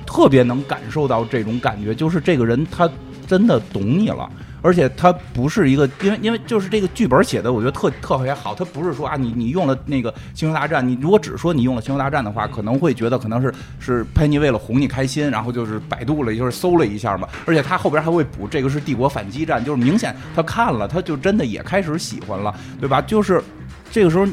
[0.06, 2.88] 特别能感受到这种感觉，就是这个人他
[3.26, 4.28] 真的懂你了。
[4.60, 8.56] 而且他不是一个，因为因为就是这个剧本写的，我觉得特特别好。
[8.56, 17.28] 他不是说啊，你你用了那个《星球大战》，你如果只说你用了《星球大战》的话，可能会觉得可能是是佩妮为了哄你开心，然后就是百度了，就是搜了一下嘛。
[17.46, 23.00] 而且他后边还会补这个是帝国反击战，就是明显他看了，他就真的也开始喜欢了，对吧？
[23.00, 23.40] 就是
[23.90, 24.26] 这个时候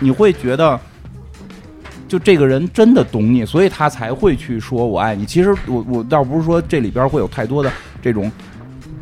[0.00, 0.78] 你会觉得。
[2.08, 5.26] 就这个人真的懂你，所以他才会去说我爱你。
[5.26, 8.30] 其实我我倒不是说这里边会有太多的这种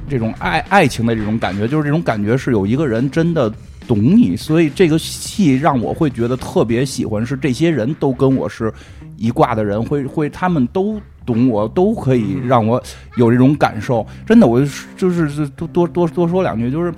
[0.08, 3.52] 这种爱爱情的这种感觉，就是这种感觉是有一个人真的
[3.86, 8.72] 懂你，所以这个戏让我会觉得特别喜欢，是这些人都跟我是
[9.18, 12.82] 一挂的人，会会他们都懂我，都可以让我
[13.18, 14.06] 有这种感受。
[14.24, 16.90] 真的，我就是就是多多多多说两句，就是。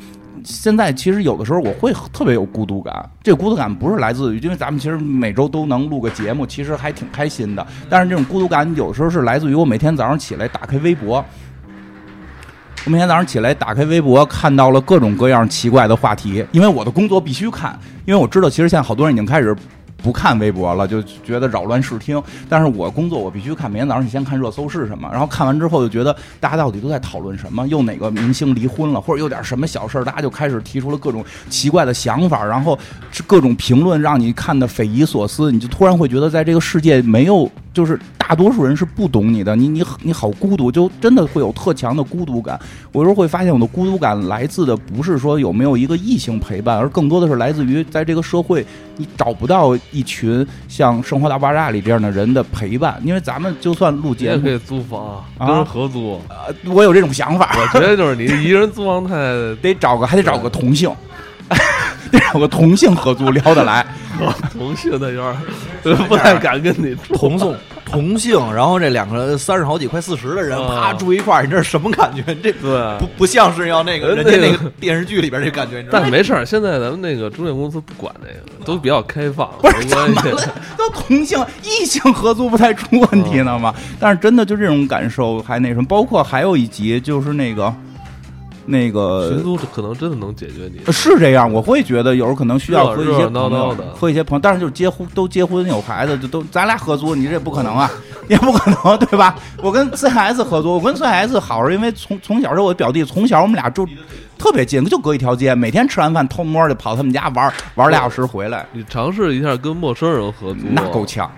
[0.46, 7.66] 现在其实有的时候我会特别有孤独感，这个孤独感不是来自于，因为咱们其实每周都能录个节目，其实还挺开心的。
[7.90, 11.24] 但是这种孤独感有时候是来自于我每天早上起来打开微博，
[12.84, 19.54] 我每天早上起来打开微博，看到了各种各样奇怪的话题，因为我的工作必须看，因为我知道其实现在好多人已经开始。
[20.02, 22.22] 不看微博了，就觉得扰乱视听。
[22.48, 32.78] 但是我工作我必须看，每天早上你先看热搜是什么，然后看完之后就觉得大家到底都在讨论什么，又哪个明星离婚了，或者有点什么小事儿，大家就开始提出了各种奇怪的想法，然后
[33.26, 42.58] 各种评论让你看的匪夷所思，你就突然会觉得在这个世界没有，就是大多数人是不懂你的，你你你好孤独，就真的会有特强的孤独感。
[42.90, 48.64] 我有时候会发现我的孤独感来自的不是说有没有一个异性陪伴，而更多的是来自于在这个社会
[48.96, 56.18] 你找不到一群像《生活大爆炸》里这样的人的陪伴，因为咱们就算录节目也可，以租房，啊跟人合租。
[56.30, 59.14] 呃，我有这种想法，我觉得就是你一个人租房太
[59.60, 60.90] 得找个还得找个同性，
[62.10, 63.84] 得找个同性合租聊得来。
[64.52, 65.36] 同性的有
[65.82, 66.94] 点不太敢跟你。
[67.14, 67.54] 同性
[67.84, 72.22] 同性，然后这两个三十好几快四十的人啊啪住一块儿，你这是什么感觉？
[72.42, 76.00] 这对不不像是要那个呃人家那个电视剧里边这感觉，你知道？
[76.00, 80.54] 但没事儿，现在咱们那个中介公司不管那个，都比较开放，不是怎么了。
[80.76, 83.72] 都同性异性合租不太出问题呢吗？
[84.00, 87.72] 但是真的就这种感受还那什么，包括还有一集就是那个
[88.66, 90.92] 那个寻租可能真的能解决你。
[90.92, 97.90] 是这样，我会觉得有时候可能需要和一些朋友的和一些朋友，但是就是结婚都结婚有孩子，就都咱俩合租，你这不可能啊，
[98.28, 99.36] 也不可能对吧？
[99.62, 103.86] 我跟 CS 合租，我跟 CS 好是因为从从小是我表弟，从小我们俩住
[104.38, 111.30] 特别近，就隔一条街，每天吃完饭偷摸就跑他们家玩玩俩小时回来，你尝试一下跟陌生人合租，那够呛，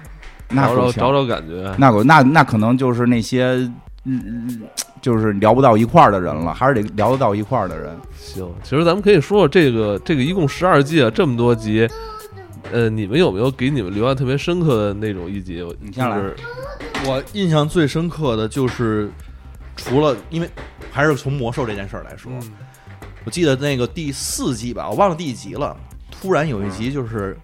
[0.49, 0.91] 那找。
[1.13, 1.73] 找感觉。
[1.79, 3.71] 那个那那可能就是那些
[4.09, 4.69] 嗯嗯嗯，
[5.03, 7.95] 就是聊不到一块儿的人了，还是得聊得到一块儿的人。
[8.19, 11.89] 行，其实咱们可以说说这个这个一共十二季啊，这么多集，
[12.73, 15.65] 呃，你们有没有给你们留下特别深刻的那种一集？
[15.81, 16.37] 你先来就是
[17.07, 19.11] 我印象最深刻的就是，
[19.77, 20.49] 除了因为
[20.91, 22.53] 还是从魔兽这件事儿来说，嗯
[23.25, 25.77] 我记得那个第四季吧，我忘了第几集了。
[26.11, 27.37] 突然有一集就是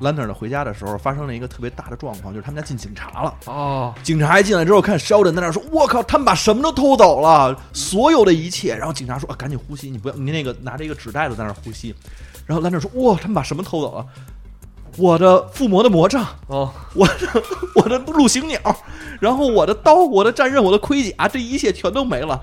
[0.00, 3.34] 兰特尔回家的时候，发生了一个特别大的状况，就是他们家进警察了。
[3.46, 11.94] 哦，警察一进来之后，看 Sheldon 在那说：“我靠，他们把什么都偷走了，所有的一切。”然后警察说：“啊，赶紧呼吸，你不要，你那个拿着一个纸袋子在那呼吸。”
[12.46, 14.06] 然后兰特尔说：“哇，他们把什么偷走了？
[14.96, 17.42] 我的附魔的魔杖，哦，我的
[17.76, 18.58] 我的陆行鸟，
[19.20, 22.40] 然 后我的刀，我的战刃，我的盔甲，这一切全都没了。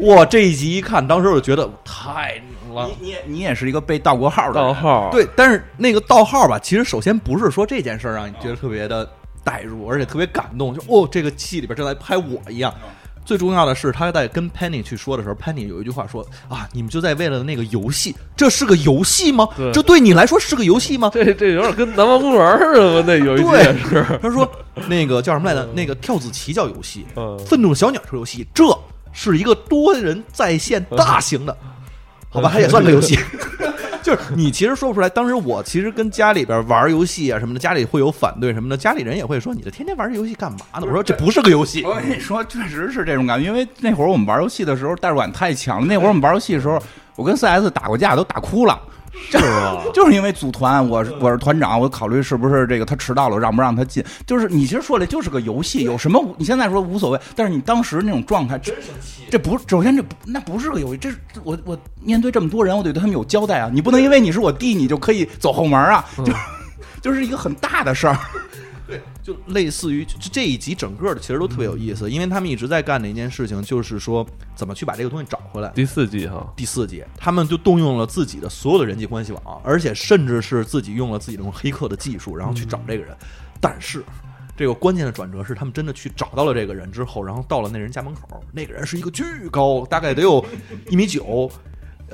[0.00, 2.86] 哇，这一集一看，当时我就觉得太牛了。
[2.86, 9.08] 你你也你也是一个被盗过号的盗号，，对，但是那个盗号吧，其实首先不是说这件事儿让你觉得特别的
[9.44, 12.72] 代入，而且特别感动，就哦，这个戏里边正在拍我一样。
[13.24, 19.48] 最重要的是，他在跟 Penny 去说的时候，Penny 有一句话说啊，你们就在为了那个游戏，这是个游戏吗？
[19.56, 21.08] 对这对你来说是个游戏吗？
[21.14, 23.04] 这这有点跟南方公园似的吧？
[23.06, 24.50] 那有一集对也是，他说
[24.88, 25.64] 那个叫什么来着？
[25.72, 28.64] 那个跳子棋叫游戏，嗯，愤怒的小鸟是游戏，这
[29.12, 31.56] 是一个多人在线大型的，
[32.32, 33.16] 好吧，它也算个游戏。
[34.02, 40.80] 就是你其实说不出来，当时我其实跟家里边玩游戏啊什么的，家里会有反对什么的，家里人也会说你这天天玩这游戏干嘛呢？
[40.82, 45.86] 我说这不是个游戏， 我跟你说，确实是这种感觉，因为那会儿我们玩游戏的时候代入感太强了。
[45.86, 46.82] 那会儿我们玩游戏的时候，
[47.14, 48.76] 我跟 CS 打过架，都打哭了。
[49.12, 49.84] 是吧？
[49.92, 54.02] 就是因为组团，我是我是团长，我考虑是不是这个他迟到了，让不让他进。
[54.26, 58.72] 就是你其实说的就是个游戏，有什么你现在说无所谓，但是你当时那种状态，这
[59.30, 63.70] 这不首先这不那不是个游戏，这是我我面对这么多人，我得对他们有交代啊！
[63.72, 66.32] 你不能因为你是我弟，你就可以走后门啊，就
[67.00, 68.18] 就是一个很大的事儿。
[69.22, 75.68] 就类似于就这一集整个的其实都特别有意思，因为他们一直在干的一件事情就是说怎么去把这个东西找回来。
[75.70, 83.16] 第四季哈，第四季，他们就动用了自己的所有的人际关系网，而且甚至是自己用了自己这种黑客的技术，然后去找这个人。
[83.60, 84.04] 但是，
[84.56, 90.44] 这个关键的转折是，他们真的去找到了这个人之后，然后到了那人家门口，那个人是一个巨高，大概得有
[90.90, 91.50] 一米九。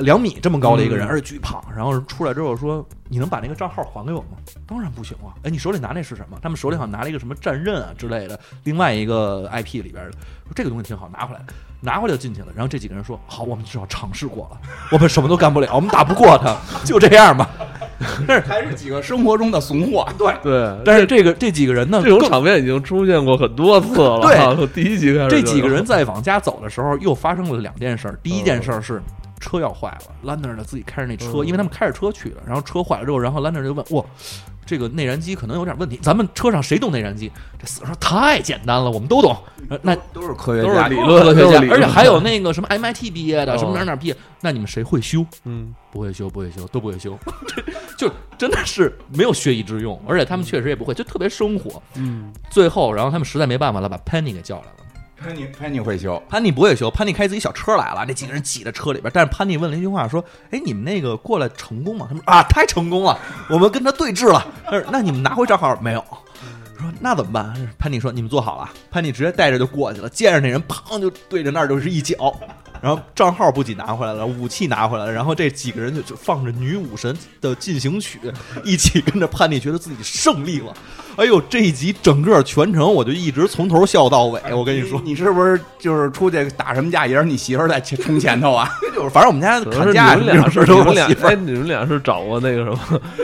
[0.00, 5.32] 两米这么高的一个人，嗯而且巨胖，然后出来之后说：“你能把那个账号还给我吗？”当然不行啊！
[5.42, 6.38] 哎，你手里拿那是什么？
[6.42, 11.40] 他们手里好像拿了一个什么战刃啊之类的，另外一个 IP 里边的，说这个东西挺好，拿回来。
[11.80, 12.48] 拿回来就进去了。
[12.56, 17.48] 然后这几个人说：“好，我们至少尝试过了，我们什么都干不了，我们打不过他， 就这样吧。
[18.26, 20.04] 但是还是几个生活中的怂货。
[20.18, 24.20] 对，对，”但是这个这几个人呢，这种场面已经出现过很多次了。
[24.22, 28.18] 对第一集开始，这几个人在往家走的时候，又发生了两件事儿。
[28.24, 29.00] 第一件事儿是
[29.38, 34.04] 车要坏了，，Lander 呢自己开着那车，嗯因为他们开着车去的，然后车坏了之后，然后 Lander 就问：“哇，
[34.66, 39.36] 这个内燃机可能有点问题，咱们车上谁懂内燃机？”这死说：“太简单了，我们都懂。
[39.70, 45.24] 呃”那都是科学家都是理论科学家而且还有那个什么 MIT 毕业的，哦什么哪哪儿毕业，那你们谁会修？
[45.44, 47.18] 嗯，不会修，不会修，都不会修，
[47.96, 51.82] 就真的是没有学以致用，而且他们确实也不会，就特别生活。
[51.94, 54.72] 嗯，最后，然后他们实在没办法了，把 Penny 给叫来了。
[55.20, 59.10] 潘妮潘妮会修，潘妮不会修，潘妮开自己小车来了，那几个人挤在车里边。
[59.12, 63.18] 但是潘妮问了一句话，说：“哎，你们那个过来成功吗？”他们：“啊，太成功了，
[63.50, 66.04] 我们跟他对峙了。”他说：“那你们拿回账号没有？”
[66.78, 72.32] 说：“那怎么办？”潘妮说：“你们坐好了。”潘妮直接带着就过去了，见着那人，砰就对着那儿就是一脚。
[72.80, 78.18] 然后账号不仅拿回来了，武器拿回来了，然后这几个人就就放着女武神的进行曲，
[78.64, 80.72] 一起跟着叛逆，觉得自己胜利了。
[81.16, 84.40] 哎呦，这一集整个全程我就一直从头笑到尾。
[84.52, 88.70] 我跟你说，你是不是就是出去打什么架，也是你媳妇儿在前冲前头啊？
[88.94, 92.78] 就是反正我们家你砍价们俩是这种事都是你们俩我媳妇儿哎，你们俩是找过那个什么，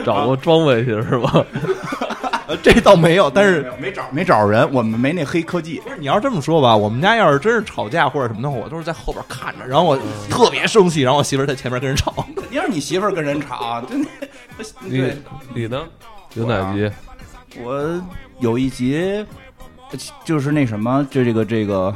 [0.05, 1.45] 找过装备去是吧？
[2.47, 5.81] 呃这倒没有，但是没找没找着人，我们没那黑科技。
[5.81, 12.13] 不是你要这么说吧，我们家要是真是吵架或者什么的话，我都是在后边看着，然后我特别生气，然后我媳妇儿在前面跟人吵。
[12.37, 14.09] 肯定是你媳妇儿跟人吵，真的。
[14.81, 15.17] 你对，
[15.55, 15.83] 你呢？
[16.35, 16.91] 有哪集？
[17.63, 18.03] 我
[18.41, 19.25] 有一集
[20.25, 21.95] 就是那什么，就这个这个。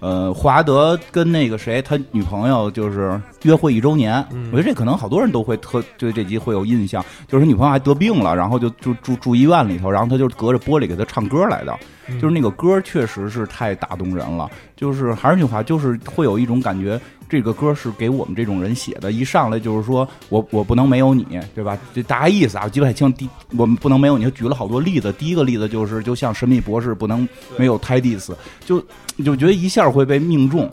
[0.00, 11.74] 呃，霍华德跟那个谁，他女朋友就是约会一周年，嗯我觉得这可能好多人都会特对这集会有印象，就是他女朋友还得病了，然后就住住住医院里头，然后他就隔着玻璃给他唱歌来的，
[12.08, 21.78] 嗯就是那个歌确实是太打动人了，就是还是那句话，就是会有一种感觉，这个歌是给我们这种人写的，一上来就是说我我不能没有你，对吧？
[21.94, 23.10] 这大概意思啊，我记不太清。
[23.14, 25.10] 第我们不能没有你，他举了好多例子。
[25.12, 28.84] 第一个例子就是，就像神秘博士不能没有泰迪斯，就
[29.22, 30.70] 就觉得一下会被命中。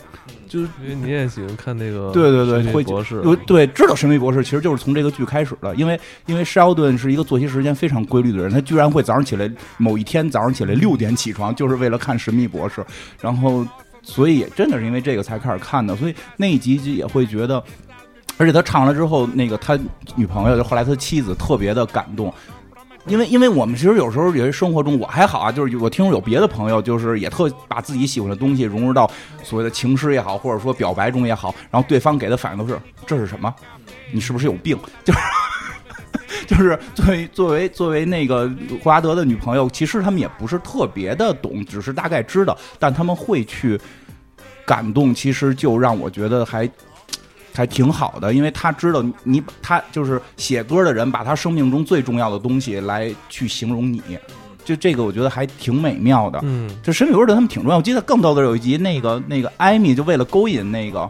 [0.47, 12.83] 就是因为你也喜欢看那个对对对会博士，有对知道神秘博士其实就是从这个剧开始的，因为因为沙尔顿是一个作息时间非常规律的人，他居然会早上起来某一天早上起来六点起床，就是为了看神秘博士，
[13.19, 13.65] 然后。
[14.03, 17.63] 所以也真的是因为这个才开始看的，所以那一集也会觉得，
[18.35, 19.77] 而且他唱完了之后，那个他
[20.15, 22.33] 女朋友就后来他妻子特别的感动。
[23.07, 29.09] 因为，因为我们其实有时候也是生活中，我还好啊，就是我听说有别的朋友，就是也特把自己喜欢的东西融入到
[29.43, 33.53] 所谓的情诗也好，或者说表白中也好，然后对方给的反应都是这是什么？
[34.11, 34.77] 你是不是有病？
[35.03, 35.19] 就是
[36.45, 38.47] 就是作为作为作为那个
[38.83, 43.79] 霍华德的女朋友，其实他们也不是特别的懂，只是大概知道，但他们会去
[44.65, 46.69] 感动，其实就让我觉得还。
[47.61, 54.01] 还挺好的，因为他知道你，他就是写歌的人，把他生命中最重要的东西来去形容你，
[54.65, 56.39] 就这个我觉得还挺美妙的。
[56.41, 57.77] 嗯，就神秘歌对他们挺重要。
[57.77, 61.07] 我记得更逗的有一集，那个那个艾米就为了勾引那个，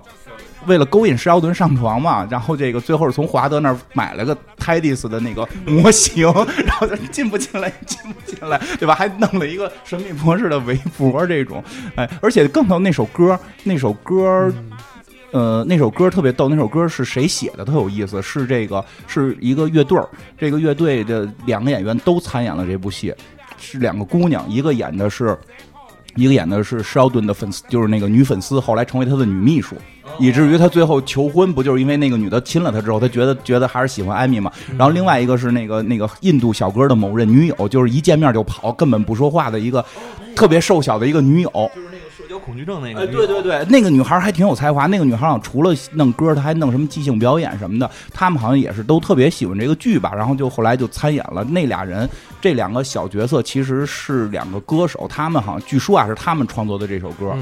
[0.65, 6.25] 为了勾引施奥顿上床嘛，然后这个最后是从华德那儿买了个泰迪斯的那个模型，
[6.67, 8.93] 然后进不进来，进不进来，对吧？
[8.93, 11.63] 还弄了一个神秘博士的围脖这种，
[11.95, 14.53] 哎，而且更逗那首歌，那首歌。
[15.31, 17.63] 呃，那首歌特别逗，那首歌是谁写的？
[17.63, 20.07] 特有意思，是这个是一个乐队儿，
[20.37, 23.13] 这个乐队的两个演员都参演了这部戏，
[23.57, 25.37] 是两个姑娘，一个演的是，
[26.15, 29.77] 一个演的是施奥顿的粉丝，就是那个女粉丝，后来成为他的女秘书，
[30.19, 34.51] 以至于他最后求婚，不就是因为那个女的亲了他之后，他觉得觉得还是喜欢艾米嘛。
[34.77, 39.85] 然后另外一个是那个那个印度小哥的某任女友，就是一见面就跑，根本不说话的一个
[40.35, 41.71] 特别瘦小的一个女友。
[42.29, 44.85] 有恐惧症那个，哎，对对对，那个女孩还挺有才华。
[44.87, 47.89] 那个女孩好像除了弄歌，她还弄什么即兴表演什么的。
[48.13, 50.13] 他们好像也是都特别喜欢这个剧吧。
[50.15, 51.43] 然后就后来就参演了。
[51.43, 52.09] 那俩人，
[52.39, 55.07] 这两个小角色其实是两个歌手。
[55.09, 57.33] 他们好像据说啊是他们创作的这首歌。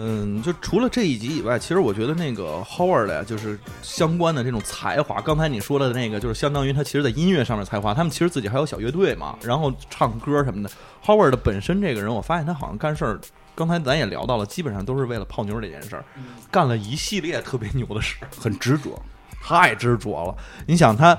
[0.00, 5.20] 嗯，就除了这一集以外，其实我觉得那个 Howard 呀，就是相关的这种才华。
[5.20, 7.92] 刚才你说的那个，就是相当于他其实在音乐上面才华。
[7.92, 10.70] 他们其实自己还有小乐队嘛，然后唱歌什么的。
[11.04, 13.18] Howard 本身这个人，我发现他好像干事儿。
[13.58, 16.04] 刚才咱也聊到了，基本上都是为了泡妞这件事儿，
[16.48, 19.02] 干了一系列特别牛的事，很执着，
[19.42, 20.36] 太执着了。
[20.64, 21.18] 你想他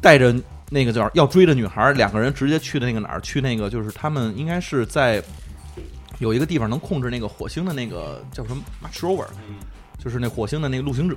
[0.00, 0.34] 带着
[0.70, 3.20] 那个叫要追的女孩，两个人直接去的那个哪儿？
[3.20, 5.22] 去那个就是他们应该是在
[6.18, 9.26] 有一个地方能控制那个火星的那个叫什么 Mars Rover，
[10.02, 11.16] 就是那火星的那个陆行者，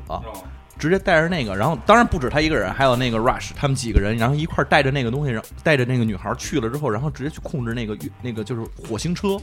[0.77, 9.39] 直接带着那个，然后当然不止他一个人，还有那个 Rush 他们几个人，然后一块带着那个东西，带着那个女孩去了之后，然后直接去控制那个那个就是火星车。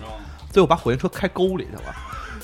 [0.55, 1.83] 最后把火焰车开沟里去了，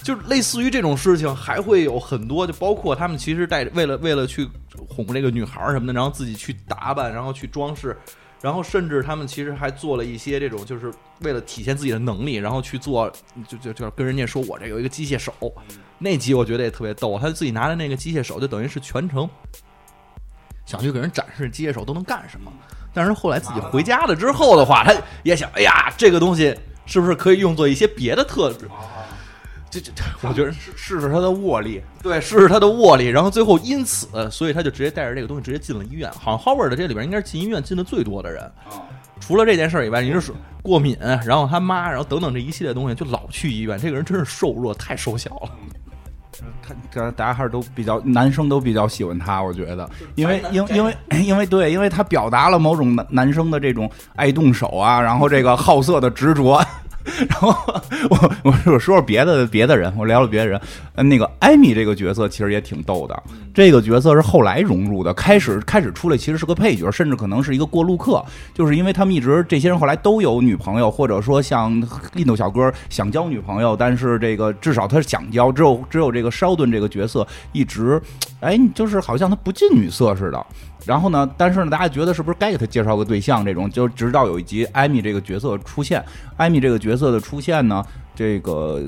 [0.02, 4.48] 就是类似于这种事情还会有很多，就包括他们其实带为了为了去
[4.88, 7.96] 哄这个女孩什么的，然后自己去打扮，然后去装饰，
[8.42, 13.08] 然后甚至他们其实还做了一些这种，就是为了体现自己的能力，然后去做，
[13.46, 15.32] 就就就跟人家说我这有一个机械手。
[15.96, 19.30] 那集我觉得也特别逗，他自己拿着那个机械手，就等于是全程
[20.66, 22.50] 想去给人展示机械手都能干什么。
[22.92, 24.92] 但是后来自己回家了之后的话，他
[25.22, 26.58] 也想，哎呀，这个东西。
[26.90, 28.68] 是不是可以用作一些别的特质？
[29.70, 33.06] 这这，我觉得试试试他的握力，对，试试他的握力。
[33.06, 36.10] 然后最后因此，所以他就直接带着这个东西直接进了医院。
[36.10, 38.50] 好像 Howard 这里边应该是进医院进的最多的人。
[39.20, 43.78] 除了这件事以外，你是过敏，然后他妈，然后等等这一系列东西，就老去医院。
[43.78, 45.50] 这个人真是瘦弱，太瘦小了。
[46.62, 56.64] 他这大家还是都比较男生都比较喜欢他，我觉得，因为因因为因为对，因为他表达了某种男男生的这种爱动手啊，然后这个好色的执着。
[57.28, 57.48] 然后
[58.10, 60.60] 我我我说说别的别的人，我聊聊别的人。
[60.96, 63.22] 那个艾米这个角色其实也挺逗的，
[63.54, 68.22] 这个角色是后来融入的，开始开始出来其实是个配角，甚至可能是一个过路客。
[68.52, 71.72] 就是因为他们一直这些人后来都有女朋友，或者说像
[72.14, 78.00] 印度小哥想交女朋友，但是这个至少他想交，只有只有这个烧顿这个角色一直，
[78.40, 80.46] 哎，就是好像他不近女色似的。
[80.86, 81.28] 然后呢？
[81.36, 83.44] 但是呢，大家觉得是不是该给他介绍个对象？
[83.44, 86.04] 这种就直到有一集艾米这个角色出现，
[86.36, 88.82] 艾米这个角色的出现呢，这个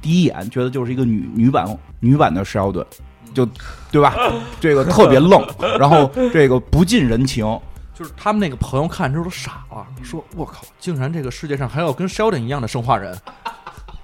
[0.00, 1.66] 第一眼觉得就是一个女女版
[2.00, 2.86] 女版的 Sheldon，，
[3.32, 3.46] 就
[3.90, 4.14] 对吧？
[4.60, 5.46] 这个特别愣，
[5.78, 7.44] 然后这个不近人情，
[7.94, 13.16] 就是他们那个朋友看之后都傻了，说：“我靠，竟然这个世界上还有跟肖 n 一样的生化人。”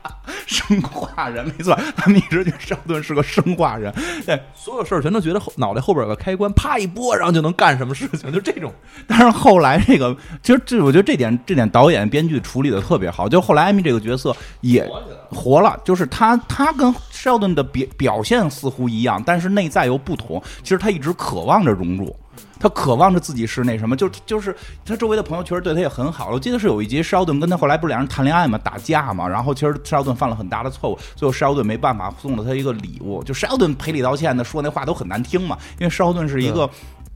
[0.47, 3.93] 生化人没错，他们一直觉得绍顿是个生化人，
[4.25, 8.73] 对，所有事儿全都觉得后脑袋后边有个开关，啪一拨，然后就能干什么事情，就这种。
[9.07, 14.89] 但是后来这个，其实这我觉得这点这点导演编剧处理的特别好，就后来艾米这个角色也
[15.31, 20.43] 活了，就是他他跟绍顿的表表现似乎一样，但是内在又不同。
[20.63, 22.15] 其实他一直渴望着融入。
[22.61, 24.55] 他渴望着自己是那什么，就就是
[24.85, 26.31] 他周围的朋友确实对他也很好。
[26.31, 36.69] 我记得是有一集，施奥顿跟他后来不是两人谈恋爱嘛，打架嘛，然后其实施奥顿犯了很大的错误，最后施奥顿没办法送了他一个礼物，就施奥顿赔礼道歉的说那话都很难听嘛，因为施奥顿是一个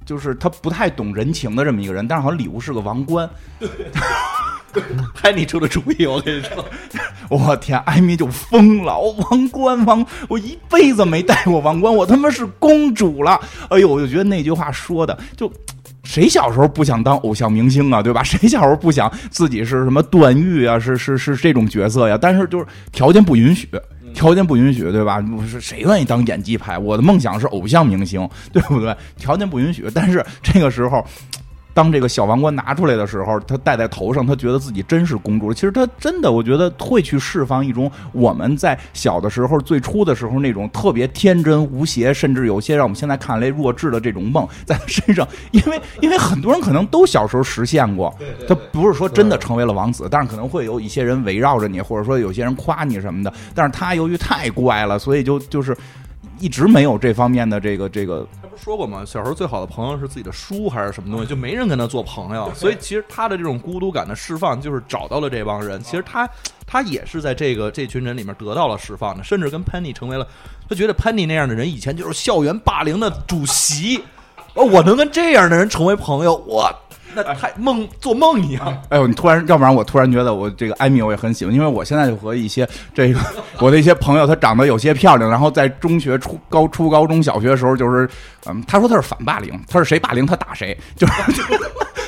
[0.06, 3.28] 就是他不太懂人情的这么一个人，但是好像礼物是个王冠。
[5.14, 6.64] 拍你出的主意，我跟你说，
[7.28, 8.98] 我天，艾米就疯了！
[8.98, 13.40] 我王冠王，我一辈子没戴过王冠，我他妈是公主了！
[13.70, 15.50] 哎呦，我就觉得那句话说的就。
[16.06, 18.22] 谁小时候不想当偶像明星啊，对吧？
[18.24, 22.16] 谁小时候不想自己是什么段誉啊，是是是这种角色呀？
[22.20, 23.66] 但是就是条件不允许，
[24.12, 25.18] 条件不允许，对吧？
[25.22, 26.76] 不是谁愿意当演技派？
[26.78, 28.94] 我的梦想是偶像明星，对不对？
[29.16, 31.04] 条件不允许，但是这个时候。
[31.74, 35.52] 当这个小王冠拿出来的时候，他戴在头上，他觉得自己真是公主。
[35.52, 45.26] 其实他真的，我觉得会去释放一种我们在小的时候、最初的时候那种特别天真无邪，甚至有些让我们现在看来弱智的这种梦，在他身上。
[45.50, 48.14] 因为，因为很多人可能都小时候实现过，
[48.46, 53.32] 他不是说真的成为了王子，但是可能会有一些人围绕着你，或者说有些人夸你什么的。
[53.52, 55.76] 但是他由于太乖了，所以就就是
[56.38, 58.26] 一直没有这方面的这个这个。
[58.42, 59.04] 他不是说过吗？
[59.04, 61.26] 小时候最好的朋友是自己的书还是什么东西？
[61.26, 65.80] 就没人跟他做朋友，所以其实他的这种孤独感的释放，就是找到了这帮人。
[65.82, 66.28] 其实他
[66.66, 70.26] 他也是在这个这群人里面得到了释放的，甚至跟潘妮成为了。
[70.68, 73.98] 他觉得潘妮那样的人以前就是校园霸凌的主席，
[74.54, 76.74] 哦，我能跟这样的人成为朋友，我。
[77.14, 78.82] 那太梦做梦一样。
[78.88, 83.20] 哎呦，你突然，要不然我突然觉得我这个艾米我也很喜欢，因为我现在就和一些这个
[83.58, 88.08] 我的一些朋友，她长得有些漂亮，然后在中学初高初高中小学的时候，就是
[88.46, 91.12] 嗯，他说他是反霸凌，他是谁霸凌他打谁，就是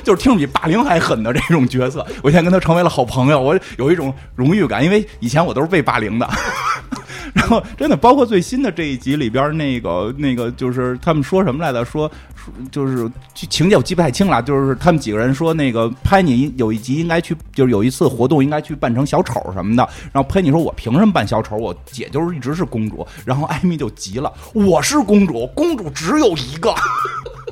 [0.03, 2.07] 就是听着比霸凌还狠的这种角色。
[2.23, 6.29] 我现在跟他成为了好朋友，我有一种荣誉感，因为以前我都是被霸凌的。
[7.37, 11.85] 然后真的，包括最新的这一集里边那个那个，就是他们说什么来着？
[11.85, 12.11] 说
[12.71, 14.41] 就是情节我记不太清了。
[14.43, 19.87] 就是他们几个人说，那个拍你有一集应该去，就是有一次活动应该去扮成小丑什么的。
[20.13, 21.57] 然后潘妮说：“我凭什么扮小丑？
[21.57, 26.75] 我姐就是一直是公主。”然后艾米就急了：“我是公主，公主只有一个。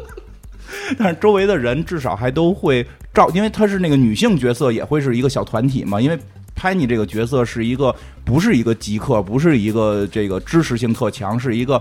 [0.99, 6.01] ”但是周围的人至少还都会照，因为她是那个女性角色，也会是一个小团体嘛。
[6.01, 6.19] 因为
[6.55, 7.95] 拍你这个角色是一个。
[8.27, 11.79] 不是一个极客，不是一个这个知识性特强，是一个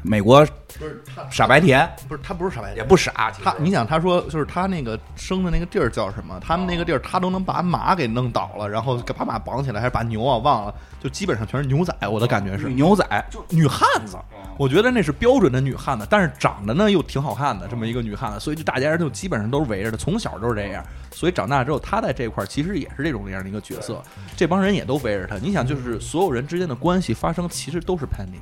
[0.00, 0.42] 美国
[0.78, 3.32] 不是他傻白甜，不是他不是傻白甜，也不傻。
[3.42, 6.38] 他你想他说就是他那个生的那个地儿叫什么？
[6.40, 11.94] 他们那个地儿他都能把马给弄倒了，然后把马绑起来，还是把牛啊忘了，就基本上全是牛仔。
[12.08, 14.16] 我的感觉是牛仔，就女汉子。
[14.56, 20.84] 我觉得那是标准的女汉子，但是长得呢又挺好看的这么一个女汉子，所以就大家人就基本上都是围着她，从小都是这样。
[21.10, 24.02] 所以长大之后，她在这块儿其实也是这种这样的一个角色，
[24.36, 25.36] 这帮人也都围着她。
[25.38, 28.38] 你想，就是所有人之间的关系发生，其实都是 Penny。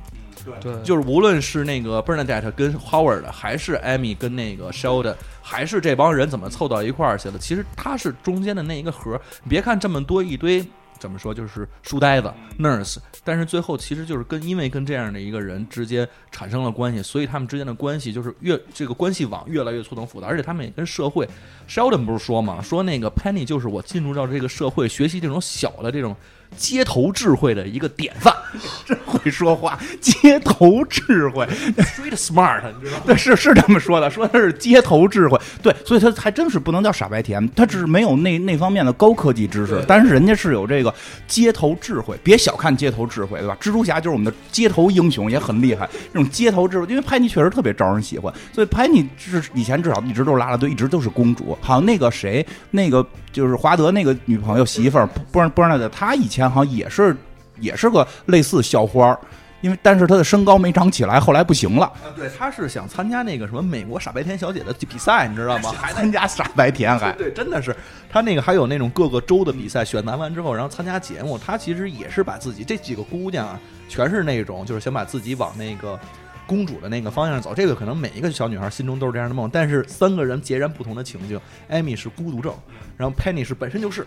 [0.59, 9.19] 对，就是无论是那个 Bernadette 跟 Howard，还是 Amy 跟那个 Sheldon，还是这帮人怎么凑到一块儿去了，其实他是中间的那一个核。
[9.47, 10.65] 别看这么多一堆。
[10.99, 12.95] 怎么说就是书呆子 nurse，
[13.25, 21.27] 但是最后其实就是跟因为跟这样的一个人之间产生了关系，所以他们之间的关系就是越这个关系网越来越错综复杂，而且他们也跟社会
[21.67, 26.15] ，Sheldon 不是说嘛，说那个 Penny 就是我进入到这个社会学习这种小的这种。
[26.57, 28.33] 街头智慧的一个典范，
[28.85, 29.79] 真会说话。
[30.01, 31.45] 街头智慧
[31.77, 33.03] ，street smart，你知道吗？
[33.07, 35.39] 对，是是这么说的，说他是街头智慧。
[35.61, 40.93] 对，所以他还真是不能叫傻白甜，他只是没有那那方面的高科技知识，但是人家是有这个
[41.27, 42.17] 街头智慧。
[42.23, 43.57] 别小看街头智慧，对吧？
[43.59, 45.89] 蜘蛛侠就是我们的街头英雄，也很厉害。
[46.13, 51.57] 这种街头智慧，因为潘妮确实特别招人喜欢，所以潘妮是以前至少一直都是拉拉队，一直都是公主。
[51.61, 56.42] 好像那个谁，那个就是华德那个女朋友媳妇儿，不知道不知道的，她以前。
[56.49, 57.15] 好像也是，
[57.59, 59.17] 也是个类似校花，
[59.61, 61.91] 因为但是她的身高没长起来，后来不行了。
[62.15, 65.71] 对，她是想参加那个什么美国傻白甜小姐的比赛，你知道吗？
[65.71, 67.75] 还参加傻白甜，还对，真的是
[68.11, 71.37] 她那个还有那种各个州的比赛，选男完之后，然后参加节目。
[71.37, 75.97] 她其实也是把自己这几个姑娘啊，全是那种就是想把自己往那个
[76.45, 77.53] 公主的那个方向走。
[77.55, 81.39] 这个可能每一个小女孩心中都是这样的梦，但是三个人截然不同的情境。
[81.69, 82.53] 艾米是孤独症，
[82.97, 84.05] 然后 Penny 是本身就是。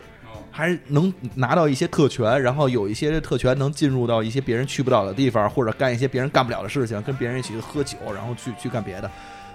[0.57, 9.11] 还能拿到一些特权，然后有一些特权能进入到一些别人去不到的地方，或者干一些别人干不了的事情，跟别人一起喝酒，然后去去干别的。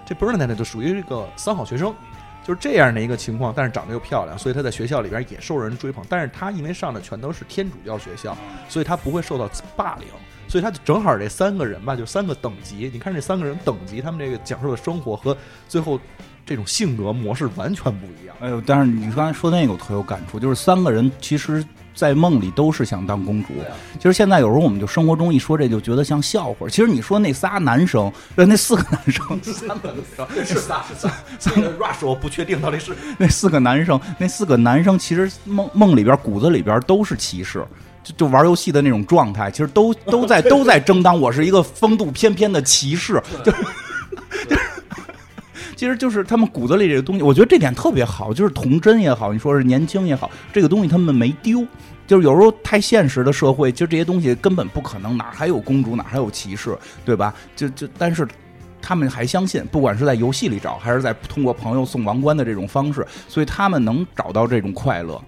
[0.06, 1.92] 这 Bernadette 就属于这个三好学生，
[2.44, 6.04] 就是这样的一个情况，但是长得又漂亮，所以她在学校里边也受人追捧。
[6.08, 8.38] 但是她因为上的全都是天主教学校，
[8.68, 10.06] 所以她不会受到霸凌，
[10.46, 12.88] 所以她正好这三个人吧，就三个等级。
[12.92, 15.36] 你看这三个人等级，他们这个讲述的生活和
[15.68, 15.98] 最后。
[16.44, 18.36] 这种性格模式完全不一样。
[18.40, 21.64] 哎呦，但是你刚才说那个我特有感触，就是三个人其实，
[21.94, 23.50] 在梦里都是想当公主。
[23.98, 26.68] 其实现在有时候我们就生活中一说这就觉得像笑话。
[26.68, 37.64] 其实你说那仨男生，呃，那四个男生， 三个男生是仨是仨， 三个 rush 我不确定到底是那四个男生，那四个男生其实梦梦里边骨子里边都是骑士，
[38.02, 43.52] 就就玩游戏的那种状态，其实都都在都在争当我是一个风度翩翩的骑士，就。
[45.76, 51.66] 其实就是他们骨子里这个东西，我觉得这点特别好，就是童真也好，你说是年轻也好，这个东西他们没丢。
[52.06, 57.34] 就是有时候太现实的社会，其实这些东西根本不可能，哪还有公主，哪还有骑士，对吧？
[57.56, 58.26] 就就但是。
[58.84, 65.22] 他们还相信，不管是在游戏里找，还是在通过朋友送王冠的这种方式，所以他们能找到这种快乐。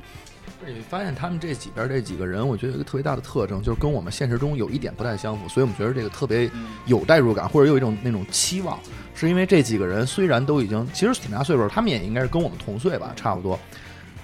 [0.67, 6.51] 你发现他们这几边这几个人，我觉得有一个特别大的特征，就是跟我们现实中有一点不太相符，所以我们觉得这个特别
[6.87, 8.77] 有代入感，或者有一种那种期望，
[9.15, 13.59] 是因为这几个人虽然都已经其实挺大岁数，他们也应该是跟我们同岁吧，差不多。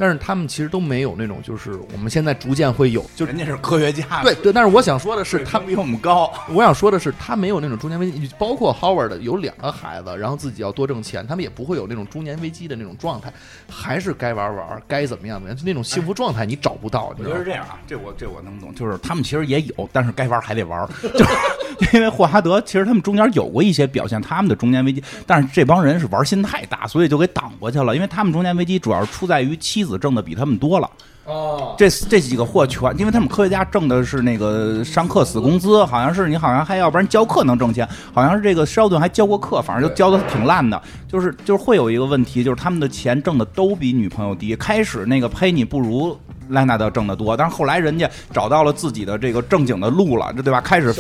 [0.01, 4.51] 但是他们其实都没有那种，就是我们现在逐渐会有，就人家是科学家，对对。
[4.51, 6.32] 但是我想说的是，他比我们高。
[6.48, 13.30] 我想说的是，他没有那种中年危机，包括 Howard 有两个孩子，然后自己要多挣钱，他们也不会有那种中年危机的那种状态，
[13.68, 17.14] 还是该玩玩，该怎么样怎么样，就那种幸福状态你找不到。
[17.18, 30.80] 我觉得是这样啊，这我这我能懂，就是他们其实也有， 但是该玩还得玩，就因为霍华德其实他们中间有过一些表现，他们的中年危机，但是这帮人是玩心太大，所以就给挡过去了，因为他们中年危机主要是出在于妻子挣的比他们多。
[30.80, 30.91] 了
[31.26, 44.57] 哦，这这几个货全，因为他们科学家挣的是那个上课死工资，好像是你好像还要不然教课能挣钱，好像是这个肖顿还教过课，反正就教的挺烂的，就是就是会有一个问题，就是他们的钱挣的都比女朋友低。
[44.57, 46.18] 开始那个呸，你不如
[46.49, 50.61] 莱纳德挣的多，但是后来人家找到了自己的这个正经的路了，这对吧？
[50.61, 50.93] 开始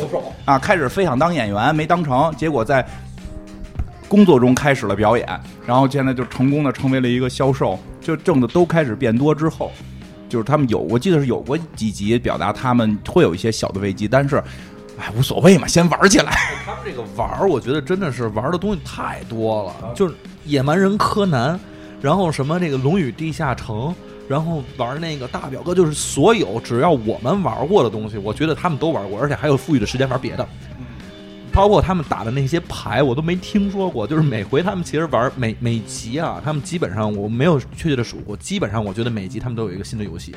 [0.44, 2.86] 啊，开始非想当演员没当成，结果在
[4.10, 5.24] 工作中开始了表演，
[5.64, 7.78] 然后现在就成功的成为了一个销售。
[8.00, 9.70] 就挣的都开始变多之后，
[10.26, 14.42] 就是他们有，我记得是有过几集表达他们会有一些小的危机，但是，
[14.98, 16.32] 哎，无所谓嘛，先玩起来。
[16.64, 20.14] 他们这个玩，我觉得真的是玩的东西太多了，就是
[20.46, 21.60] 野蛮人柯南，
[22.00, 23.94] 然后什么这个龙与地下城，
[24.26, 30.48] 然后玩那个大表哥，就是所有只要我们玩过的东西，我觉得他们都玩过，而且还有富裕的时间玩别的。
[31.52, 34.06] 包括他们打的那些牌，我都没听说过。
[34.06, 40.34] 就是每回他们其实玩每每集啊，他们基本上我没有确切的数过，基本上我觉得每集他们都有一个新的游戏，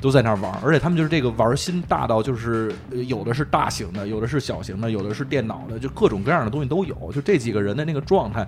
[0.00, 0.52] 都在那儿玩。
[0.62, 2.74] 而且他们就是这个玩心大到，就是
[3.06, 6.94] 有的是大型的，有的是小型的，有的是电脑的，就各种各样的东西都有。
[7.14, 8.46] 就这几个人的那个状态。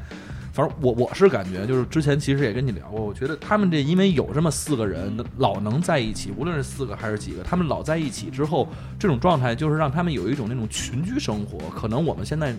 [0.59, 12.53] 反正我我是感觉，就是之前其实也跟你聊过，我觉得他们这因为有这么四个人老能在一起，无论是四个还是几个，他们老在一起之后，这种状态就是让他们有一种那种群居生活，可能我们现在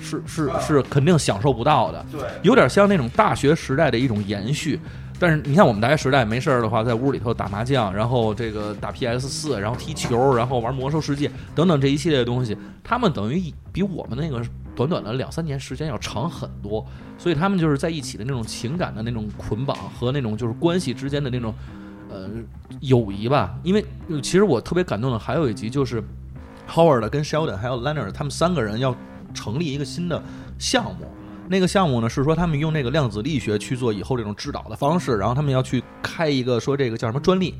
[0.00, 4.80] 是是是肯定享受不到的，对，有点像那种大学时代的一种延续。
[5.18, 14.42] 但是你像我们大学时代没事儿的话，在屋里头打麻将，然后这个打 PS 四，然后踢球，然后玩魔兽世界等等这一系列的东西，他们等于比我们那个。
[14.74, 16.84] 短短的两三年时间要长很多，
[17.18, 21.54] 所以他们就是在一起的那种情感的那种捆绑和那种就是关系之间的那种
[22.08, 22.28] 呃
[22.80, 23.54] 友谊吧。
[23.62, 23.84] 因为
[24.22, 26.02] 其实我特别感动的还有一集就是
[26.68, 28.96] Howard 跟 Sheldon 还有 Leonard 他们三个人要
[29.34, 30.22] 成立一个新的
[30.58, 31.06] 项目，
[31.48, 37.54] 那个项目呢是说他们用那个量子力学去做以后这种指导的方式，然后他们要去开一个说这个叫什么专利。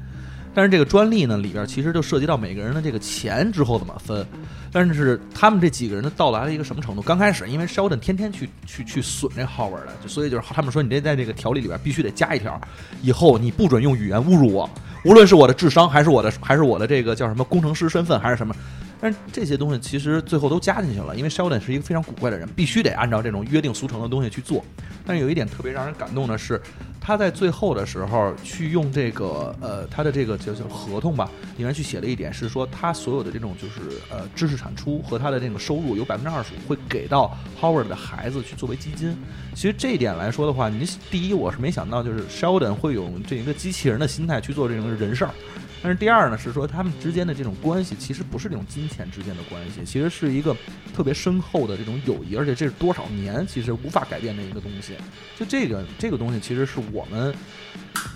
[0.55, 4.27] 但是这个专利呢，里边其实就涉及到每个人的这个钱之后怎么分。
[4.71, 7.03] 但是他们这几个人的，到达了一个什么程度？
[7.03, 12.59] 刚开始，因为 Sheldon 天天去去去损这 Howard 的，所以就是他们说你这在这个条例里边必须得加一条，
[13.03, 14.71] 以后你不准用语言侮辱我，
[15.05, 18.55] 无论是我的智商还是我的还是我的这个叫什么工程师身份还是什么。
[19.03, 24.65] 但是这些东西其实最后都加进去了，因为 Sheldon 是一个非常古怪的人，必须得按照这种约定俗成的东西去做。
[25.05, 26.63] 但是有一点特别让人感动的是，
[27.01, 39.17] 他在最后的时候去用这个呃他的这个叫叫合同吧，里面去写了一点是说，他所有的这种就是呃知识产出和他的这个收入有百分之二十五会给到 Howard 的孩子去作为基金。
[39.53, 45.35] 其实这一点来说的话，你第一我是没想到，就是 Sheldon 会有这一个机器人的心态去做这种人事儿。
[45.83, 50.57] 但是第二呢，是说他们之间的这种关系，其实不是这种金钱之间的关系，其实是一个
[50.95, 54.95] 特别深厚的这种友谊，而且这是多少年其实无法改变的一个东西。
[55.37, 57.35] 就这个这个东西，其实是我们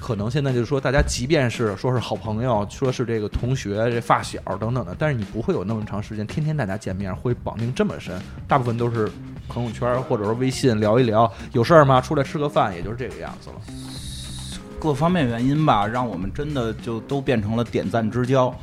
[0.00, 8.16] 可能现在就是说，大家即便是说是好朋友，说是这个同学、这发小等等的，但是你不会有那么长时间天天大家见面，会绑定这么深。
[8.46, 9.10] 大部分都是
[9.48, 12.00] 朋友圈或者说微信聊一聊，有事儿吗？
[12.00, 13.56] 出来吃个饭，也就是这个样子了。
[14.78, 18.54] 各方面原因吧，让我们真的就都变成了点赞之交。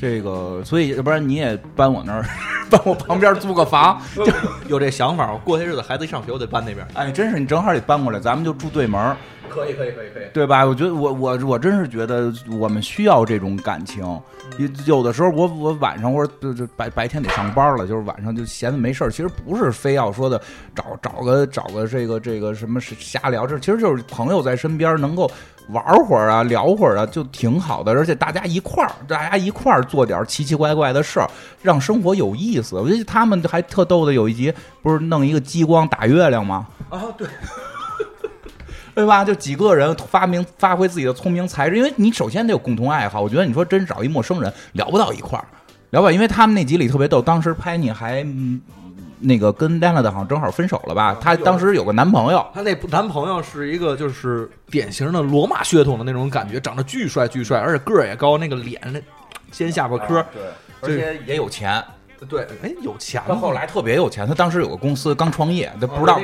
[0.00, 2.24] 这个，所以要不然你也搬我那儿，
[2.70, 4.26] 搬我旁边租个房， 就
[4.68, 5.32] 有这想法。
[5.32, 6.86] 我过些日子孩子一上学，我得搬那边。
[6.94, 9.16] 哎，真是你正好得搬过来，咱们就住对门。
[9.52, 10.64] 可以，可以，可以，可以，对吧？
[10.64, 14.02] 我觉得我我我真是觉得我们需要这种感情。
[14.58, 19.10] 有有的时候，我我晚上或者就就白白天得上班了，就是晚上就闲着没事儿。
[19.10, 20.40] 其实不是非要说的
[20.74, 25.30] 找找个找个这个这个什么瞎聊，这其实就是朋友在身边能够。
[25.68, 27.92] 玩会儿啊，聊会儿啊，就挺好的。
[27.92, 31.30] 而且大家一块儿，大家一块儿做点奇奇怪怪的事儿，
[31.62, 32.74] 让生活有意思。
[32.74, 36.66] 我觉得他们还特逗的，有一集不是弄一个激光打月亮吗？
[36.90, 37.28] 啊，对，
[38.94, 39.24] 对吧？
[39.24, 43.20] 就几个人发明发挥自己的聪明才智，因为你首先得有共同爱好。
[43.20, 45.46] 我觉得你说真找一陌生人聊不到一块儿，
[45.90, 48.22] 聊不到，因为他们那集里特别逗，当时拍你还。
[48.22, 48.60] 嗯
[49.24, 51.16] 那个跟 Lana 的好像正好分手了吧？
[51.20, 59.00] 她当时有个男朋友，她那男朋友是一个就是典型的罗马血统的那种感觉，长得巨帅巨帅，而且个儿也高，那个脸那
[59.52, 60.42] 尖下巴颏，对，
[60.80, 61.80] 而且也有钱。
[62.28, 63.22] 对，哎，有钱。
[63.26, 66.20] 他后来特别有钱，他当时有个公司刚创业，他不知道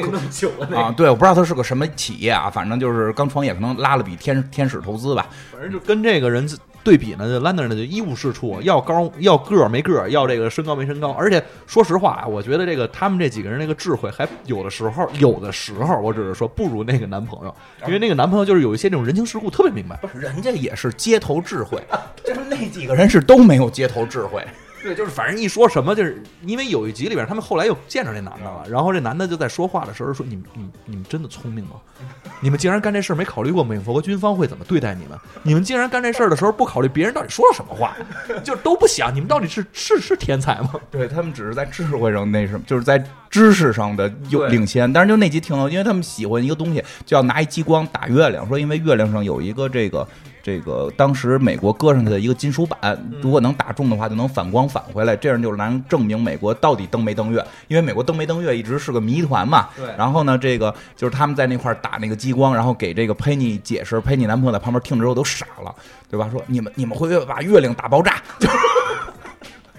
[0.75, 5.27] 啊，对，我不知道他是个什么企业啊，反正就是刚创业，可能拉了笔天天使投资吧。
[5.53, 6.49] 反正就跟这个人
[6.85, 11.11] 对比呢，就 Lander 呢就一无是处，要高要个儿没个儿，要这个身高没身高。
[11.11, 17.55] 而且说实话啊，我觉得这个他们这几个人那个智慧，还有的时候，有的时候，我只是说不如那个男朋友，
[17.87, 19.97] 因为那个男朋友就是有一些这种人情世故特别明白。
[19.97, 21.83] 不是，人家也是街头智慧，
[22.25, 24.43] 就是那几个人是都没有街头智慧。
[24.83, 31.73] 对，就是反正一说什么，就是因为有一集里边，他们后来又见着这男的了，然后这男的就在说话的时候说：“你们、你、你们真的聪明吗？
[32.41, 35.19] 你们竟然干这事儿没考虑过美国军方会怎么对待你们？
[35.43, 37.97] 你们竟然干这事儿的时候不考虑别人到底说了什么话，
[38.45, 40.75] 就都不想，你们到底是是是天才吗？
[40.91, 44.91] 对他们只是在智慧上那什么，就是在知识上的有领先。
[44.93, 50.07] 但是就那集挺好，因为他们喜欢一个东西，就要拿一激光打月亮，说因为月亮上有一个这个。”
[50.49, 57.45] 这个当时美国搁上去的一个金属板，如果能打中的话，就能反光返回来，这样就能证明美国到底登没登月。
[57.67, 59.69] 因为美国登没登月一直是个谜团嘛。
[59.77, 59.87] 对。
[59.99, 65.75] 然后呢，这个就是他们在那块打那个激光，然后给这个佩妮解释，佩妮男朋友在旁边听着之后都傻了，
[66.11, 66.31] 对吧？
[66.33, 68.15] 说你们你们会不会把月亮打爆炸？
[68.39, 68.49] 就。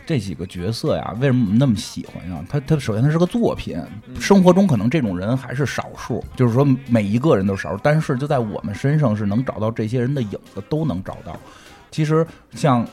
[0.10, 2.44] 这几个角色呀，为什么我们那么喜欢呀？
[2.50, 3.80] 他他首先他是个作品，
[4.20, 11.40] 生活中可能这种人还是少数，就是说每一个人都少数，但是就在我们身上是能找到这些人的影子，都能找到。
[11.92, 12.84] 其实像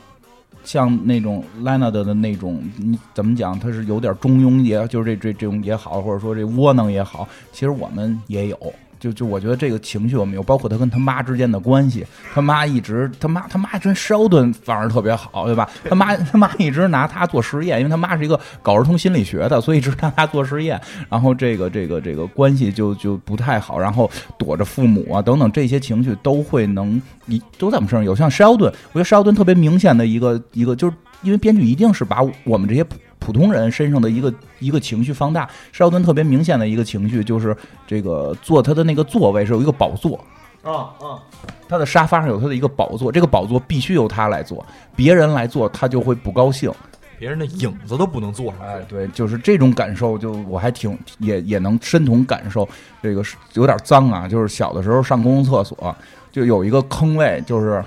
[0.62, 3.59] 像那种 Lana 的的那种，你怎么讲？
[3.59, 8.75] 他是有点中庸也，就是这这这种也好，或者说这窝囊也好，其实我们也有。
[8.99, 15.68] 就就我觉得这个情绪我们有，包括他跟他妈之间的关系，他妈一直他妈他妈跟肖顿反而特别好，对吧？
[15.88, 20.80] 他妈他妈一直拿他做实验，因为他妈是一个搞儿童心理学的，所以一直拿他做实验。
[21.09, 28.14] 然后这个这个这个关系就就不太好，然后躲着父母啊等等这些情绪都会能一都在我们身上有。
[28.16, 32.84] 像肖顿，我觉得肖顿特别明显的一个一个，就是因为编剧一定是把我们这些。
[33.19, 37.57] 普通人身上的一个一个情绪放大，施奥顿特别明显的一个情绪就是
[37.87, 40.19] 这个坐他的那个座位是有一个宝座
[40.62, 41.23] 啊啊，
[41.69, 44.64] 他的沙发上有他的一个宝座，这个宝座必须由他来坐，
[44.95, 46.73] 别人来坐他就会不高兴，
[47.19, 48.61] 别人的影子都不能坐上。
[48.67, 52.69] 哎，对，就是这种感受，就我还挺也也能深同感受。
[53.03, 55.97] 这个是有点脏啊，就是小的时候上公共厕所
[56.33, 57.85] 就有一个坑位，就是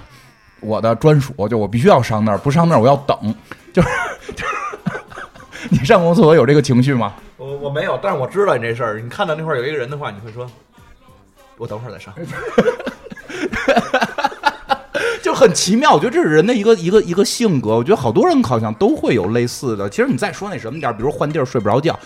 [0.61, 3.35] 我的专属，就我必须要上那儿，不上那儿我要等，
[3.73, 3.89] 就是
[4.35, 4.55] 就是。
[5.69, 7.13] 你上公厕所有这个情绪吗？
[7.37, 8.99] 我我没有，但是我知道你这事儿。
[8.99, 10.49] 你看到那块有一个人的话，你会说
[11.57, 12.13] ：“我等会儿再上。
[15.21, 15.93] ”就很奇妙。
[15.93, 17.75] 我觉得这是人的一个一个一个性格。
[17.75, 19.89] 我觉得好多人好像都会有类似的。
[19.89, 21.97] 其实你再说那什么点儿比如换地儿睡不着觉，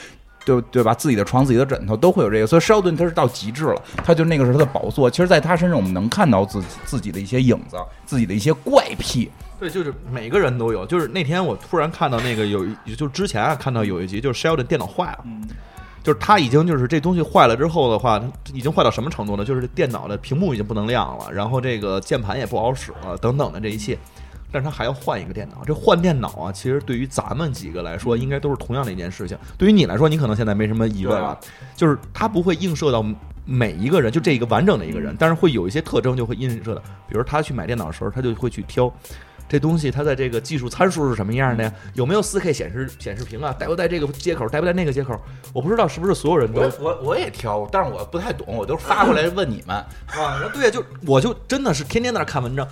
[0.45, 0.93] 对对吧？
[0.93, 2.47] 自己的床、自己的枕头都会有这个。
[2.47, 5.09] 所以肖顿他是到极致了，他就那个是他的宝座。
[5.09, 9.29] 其实，在他身上我们能看到自己自己的一些影子，自己的一些怪癖。
[9.59, 10.85] 对，就是每个人都有。
[10.85, 12.65] 就是那天我突然看到那个有，
[12.97, 15.25] 就之前啊看到有一集，就是 Sheldon 电脑坏了，
[16.03, 18.21] 就是他已经就是这东西坏了之后的话，
[18.53, 19.45] 已经坏到什么程度呢？
[19.45, 23.97] 就是电脑的屏幕已经不能亮了，然后这个键盘也不好使了，等等的这一切。
[24.53, 25.63] 但是他还要换一个电脑。
[25.65, 29.35] 这换电脑啊，其实对于咱们几个来说，应该都是同样的一件事情。
[29.57, 31.37] 对于你来说，你可能现在没什么疑问了，
[31.75, 33.03] 就是它不会映射到
[33.43, 36.81] 每一个人，就这一个完整的一个人，但是会有一些特征就会映射的。
[37.07, 38.93] 比如他去买电脑的时候，他就会去挑。
[39.45, 41.71] 这东西它在这个技术参数是什么样的呀？
[41.93, 43.53] 有没有四 K 显示显示屏啊？
[43.53, 44.47] 带不带这个接口？
[44.47, 45.19] 带不带那个接口？
[45.51, 50.49] 我不知道是不是所有人都我我也挑，但是我不太懂，我都发过来问你们啊。
[50.53, 52.67] 对呀，就我就真的是天天在那看文章。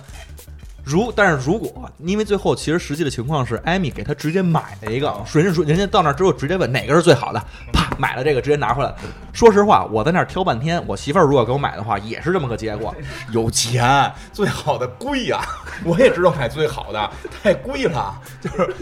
[0.84, 7.40] 如，但是如果因为最后其实实际的情况是，艾米给他直接买了一个，人家说人家到那儿之后直接问哪个是最好的，
[7.72, 8.92] 啪买了这个直接拿回来。
[9.32, 12.94] 说实话，我在那儿挑半天，我媳妇儿如果给我买的话，也是这么个结果。
[13.30, 15.40] 有钱，最好的贵呀，
[15.84, 17.10] 我也知道买最好的，
[17.42, 18.74] 太贵了，就是。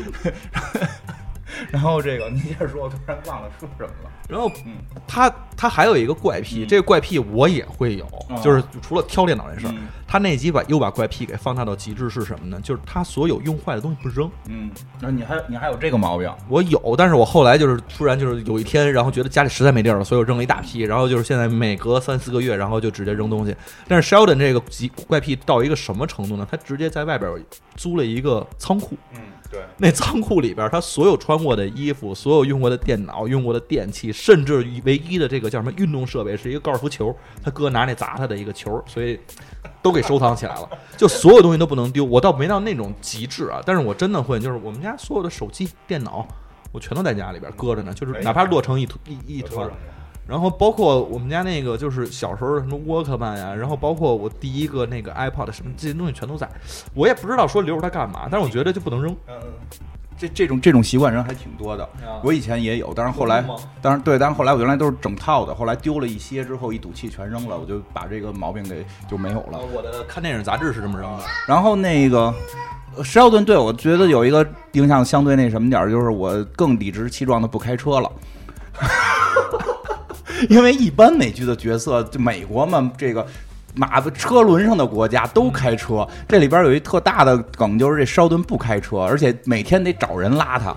[1.68, 4.11] 然后这个你接着说，我突然忘了说什么了。
[4.31, 4.51] 然后，
[5.07, 8.07] 他他还有一个怪癖，这个怪癖我也会有，
[8.43, 9.74] 就是除了挑电脑这事儿，
[10.07, 12.61] 他那集把又把怪癖给放大到极致是什么呢？
[12.62, 14.31] 就是他所有用坏的东西不扔。
[14.49, 14.70] 嗯，
[15.01, 16.33] 那你还你还有这个毛病？
[16.49, 20.81] 我有，但是我后来就是突然就是有一天，然后觉得家里实在没地儿了，所以我扔了一大批。
[20.81, 23.55] 然后就是现在每隔三四个月，然后就直接扔东西。
[23.89, 24.62] 但是 Sheldon 这个
[25.07, 26.47] 怪癖到一个什么程度呢？
[26.51, 27.31] 他直接在外边
[27.76, 28.97] 租了一个仓库。
[29.14, 29.20] 嗯。
[29.51, 39.18] 对，那仓库里边，他所有穿过的衣服，所有用过的电脑、用过的电器，甚至唯一的这个个叫什么运动设备，是一个高尔夫球，他哥拿那砸他的一个球，所以
[39.80, 40.68] 都给收藏起来了。
[40.96, 46.28] 就所有东西都不能丢，我倒没到那种极致啊，但是我真的会，就是我们家所有的手机、电脑，
[46.72, 49.68] 我全都在家里边搁着呢，就是哪怕落成一团一一团。
[50.27, 56.49] 然后包括我们家那个，就是小时候什么沃克曼呀，然后包括我第一个那个 iPod 什么这些东西全都在，
[56.95, 59.16] 我也不知道说留着它干嘛，但是我觉得就不能扔。
[60.16, 61.89] 这这种这种习惯人还挺多的，
[62.23, 69.59] 我以前也有，但是后来有吗，当然对，但是后来我原来都是整套的，后来丢了一些之后，一赌气全扔了，我就把这个毛病给就没有了。
[69.75, 72.35] 我的看电影杂志是这么扔的，然后那个
[72.97, 78.12] 呃施奥顿对我觉得有一个影响相对那什么点儿，就是我更理直气壮的不开车了。
[80.49, 83.26] 因为一般美剧的角色，就美国嘛，这个
[83.74, 86.07] 马车轮上的国家都开车。
[86.28, 90.74] 这里边有一特大的梗，就是这烧顿不开车，而且每天得找人拉他。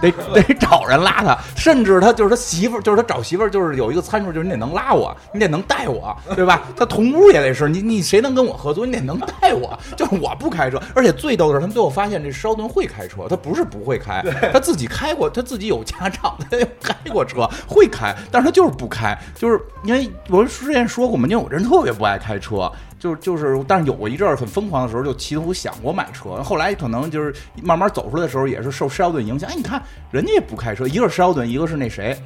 [0.00, 0.10] 得
[0.42, 6.62] 得找人拉他，甚至他就是他媳妇儿，就是他找媳妇儿，就是有一个参数，就是你得能拉我，你得能带我，对吧？
[6.76, 8.86] 他同屋也得是你，你谁能跟我合作？
[8.86, 10.80] 你得能带我，就是我不开车。
[10.94, 22.70] 而且最逗的是，他们最后发现这烧顿会开车，他不是不会开，他自己开过，他自己有驾照，他开过车，会开，但是他就是不开，就是因为我之前说过嘛，因为我这人特别不爱开车。
[22.98, 26.42] 就就是，但是有过一阵很疯狂的时候，就企图想过买车。
[26.42, 29.48] 后来可能就是慢慢走出来的时候，也是受施奥顿影响。
[29.48, 32.20] 哎，你看人家也不开车，一个是施奥顿，一个是那谁，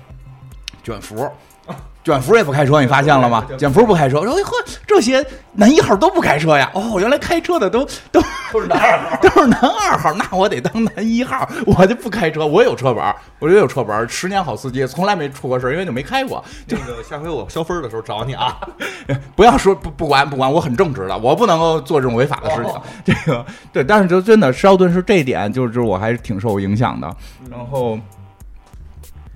[0.82, 1.30] 卷福。
[2.04, 3.46] 卷福也不开车，你发现了吗？
[3.56, 4.50] 卷福不开车，我说哎呵，
[4.88, 6.68] 这些男一号都不开车呀！
[6.74, 8.20] 哦，原来开车的都都
[8.52, 9.16] 都是男二号。
[9.22, 12.44] 都是男二号，那我得当男一号，我就不开车。
[12.44, 16.44] 我有车本儿，我也有车本儿，十年好司机，从来没出过事儿，因为就没开过。
[16.66, 18.58] 这个下回我消分的时候找你啊。
[19.36, 22.74] 不要说不不管不管，我很正直的，我不能够做这种违法的事情。
[23.04, 27.06] 这个对，但是就真的施奥顿是这一点，就是我还是挺受影响的。
[27.48, 27.96] 然后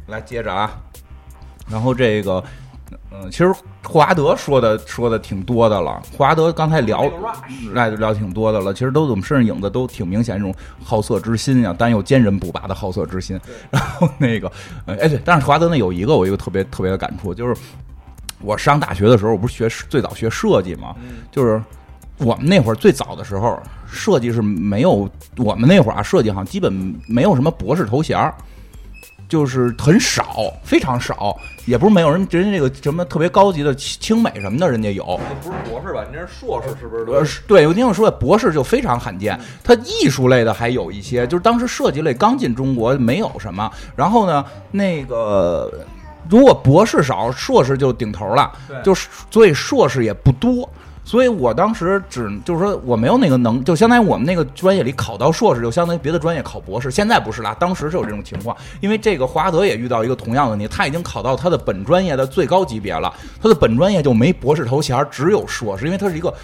[0.08, 0.76] 来接着啊，
[1.68, 2.42] 然后这个。
[3.10, 3.52] 嗯，其实
[3.82, 6.00] 霍华德说的说的挺多的了。
[6.12, 7.10] 霍华德刚才聊，
[7.74, 8.72] 哎，聊挺多的了。
[8.72, 10.54] 其实都我们身上影子都挺明显，这种
[10.84, 13.40] 好色之心呀，但又坚韧不拔的好色之心。
[13.70, 14.50] 然后那个，
[14.86, 17.56] 哎对，但是霍华德那有一个我一个特别特别的感触，就是
[18.40, 20.94] 我上大学的时候，我不是学最早学设计嘛，
[21.32, 21.60] 就是
[22.18, 25.08] 我们那会儿最早的时候，设计是没有
[25.38, 26.72] 我们那会儿啊，设计好像基本
[27.08, 28.32] 没有什么博士头衔儿。
[29.28, 35.18] 就是很少，非常少，也不是没有人，人家这个什么特别高级的清美什么的，人家有。
[35.42, 36.04] 不是博士吧？
[36.08, 37.04] 你这是硕士是不是？
[37.10, 39.38] 呃，对，我听我说，博士就非常罕见。
[39.64, 43.70] 他艺术类的还有一些，就是当时设计类刚进中国，没有什么。
[43.96, 45.72] 然后呢，那个
[46.28, 48.52] 如果博士少，硕士就顶头了。
[48.84, 50.68] 就是所以硕士也不多。
[51.06, 56.90] 所以我当时只就是说我没有那个能，就相当于我们那个专业里考到硕士，就相当于别的专业考博士。
[56.90, 58.56] 现在不是啦，当时是有这种情况。
[58.80, 66.34] 因为这个华德也遇到一个同样的问题，他已经考到他的本专业的最高级别了，他的本专业就没博士头衔，只有硕士，因为他是一个。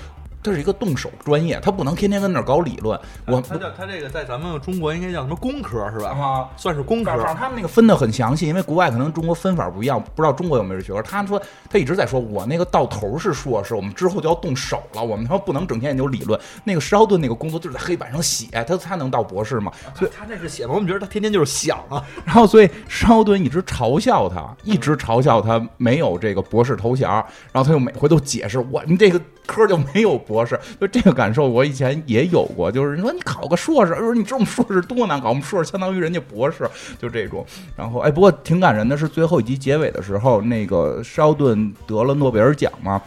[0.42, 2.98] 这是一个动手专业，他不能天天跟那儿搞理论。
[3.26, 6.10] 我他叫他这个在咱们中国应该叫什么工科是吧？
[6.10, 7.12] 啊，算是工科。
[7.34, 11.00] 他们那个分的很详细，因为国外可能中国分法不一样，不知道中国有没有学科。
[11.02, 11.40] 他说
[11.70, 16.38] 他一直在说，我那个到头是硕士，我们之后就要动手了，我们他妈不能整天研究理论。
[16.64, 19.70] 那个施奥顿那个工作就是在黑板上写，他他能到博士吗？
[19.94, 20.72] 所以他那是写吗？
[20.74, 22.04] 我们觉得他天天就是想啊。
[22.24, 27.08] 然后所以施奥顿一直嘲笑他，一直嘲笑他没有这个博士头衔，
[27.52, 31.12] 然后他又每回都解释我们这个科就没有博博士，就这个。
[31.12, 36.66] 感受我以前也有过，就是你说你考个硕士，说你知道我们硕士多难搞，我们硕士相当于人家博士，
[36.98, 37.44] 就这种。
[37.76, 43.00] 然后哎，不过挺感人的是最后一集结尾的时候，那个施奥顿得了诺贝尔奖嘛。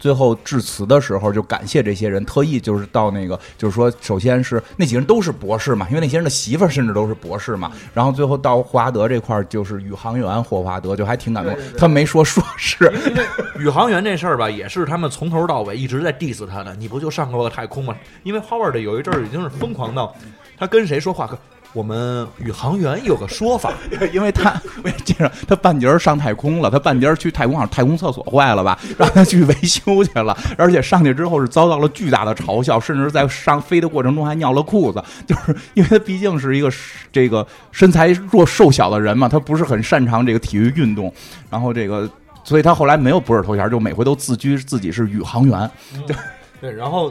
[0.00, 7.70] 最后致辞的时候，就感谢这些人，特意就是到那个，就是说，首先是那几个人都是博士嘛，因为那些人的媳妇儿甚至都是博士嘛。
[7.94, 11.56] 然后最后到霍华德这块儿，就是宇航员霍华德，就还挺感动。
[11.78, 13.24] 他没说硕士，因为
[13.58, 16.74] 宇航员这事儿吧，也是他们从头到尾一直在 diss 他的。
[16.76, 17.96] 你不就上过太空吗？
[18.22, 20.14] 因为 Howard 有一阵儿已经是疯狂到，
[20.58, 21.38] 他跟谁说话可。
[21.72, 23.72] 我们宇航员有个说法，
[24.12, 36.70] 因为他我记着他半截上太空了，他半截去太空，好像太空厕所坏了吧， 让他去维修去了，而且上去之后是遭到了巨大的嘲笑，甚至在上飞的过程中还尿了裤子， 就是因为他毕竟是一个
[37.10, 41.12] 这个身材弱瘦小的人嘛，他不是很擅长这个体育运动，
[41.48, 42.06] 然后这个，
[42.44, 45.70] 所以他后来没有博士头衔，就每回都自居自己是宇航员，
[46.06, 46.16] 对
[46.60, 47.10] 对，然后。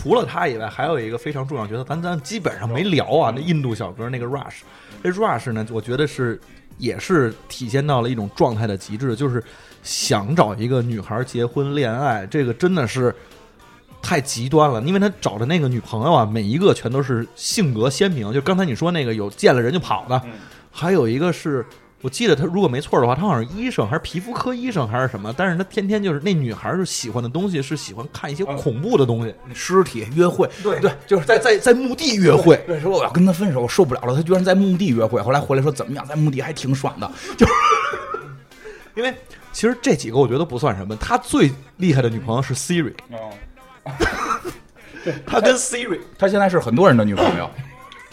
[0.00, 3.32] 除了他以外，还有一个非常重要角色，咱咱基本上没聊啊。
[3.34, 4.60] 那印度小哥那个 Rush，
[5.02, 6.40] 这 Rush 呢，我觉得是
[6.76, 9.42] 也是体现到了一种状态的极致，就是
[9.82, 13.12] 想找一个女孩结婚恋爱，这个真的是
[14.00, 14.80] 太极端了。
[14.82, 20.22] 因为他找的那个女朋友啊，每一个全都是性格鲜明，就刚才你说那个有见了人就跑的，
[20.70, 21.66] 还有一个是
[22.00, 32.56] 我记得他如果没错的话，他好像是医生还是皮肤科医生还是什么，但是他天天就是那女孩儿就喜欢的东西是喜欢看一些恐怖的东西，尸体约会，对对，就是在在在墓地约会。
[32.68, 34.14] 对，说我要跟他分手，我受不了了。
[34.14, 37.10] 他居然在墓地约会，后来回来说怎么样，在墓地还挺爽的。
[37.36, 37.52] 就是
[38.94, 39.12] 因为
[39.52, 42.94] 其实这几个我觉得不算什么，他最厉害的女朋友是 Siri，
[45.26, 47.50] 他跟 Siri，他现在是很多人的女朋友。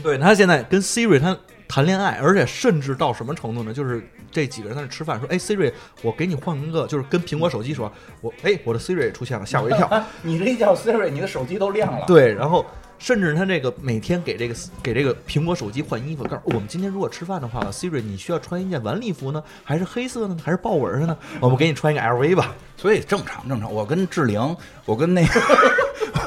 [0.01, 3.73] 对他现在跟 Siri 他谈恋爱，而且甚至到什么程度呢？
[3.73, 7.91] 就是这几个人在那吃饭，说：“哎，Siri，我给你换一个，就是跟苹果手机说，
[8.21, 9.89] 我哎，我的 Siri 出现了，吓我一跳。
[10.23, 12.05] 你这一叫 Siri，你的手机都亮了。
[12.05, 12.65] 对，然后
[12.99, 21.17] 甚至他这个每天给这个给这个苹果手机换衣服，告诉我们今天如果吃饭的话，Siri 你需要穿一件晚礼服呢，还是黑色的呢，还是豹纹的呢？
[21.39, 22.55] 我们给你穿一个 LV 吧。
[22.77, 23.73] 所以正常正常。
[23.73, 24.55] 我跟志玲，
[24.85, 25.39] 我跟那个，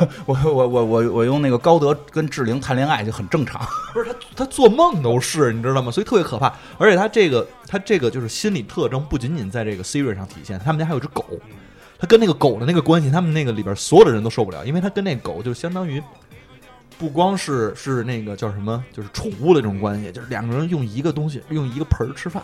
[0.27, 3.61] 我我我我我用那个高德跟志玲谈恋爱就很正常。
[3.93, 5.91] 不是他，他做梦都是，你知道吗？
[5.91, 6.53] 所以特别可怕。
[6.79, 10.59] 而且他这个，他这个就是心理特征，不仅仅在这个 Siri 上体现。
[10.59, 11.25] 他们家还有只狗，
[11.99, 16.03] 他跟那个狗的那个关系，他们那个里边所有的人都受不了，因为他跟那狗就相当于
[16.99, 22.43] 不光是是那个叫什么，就是宠物的这种关系，就是两个人用一个东西，用一个盆儿吃饭。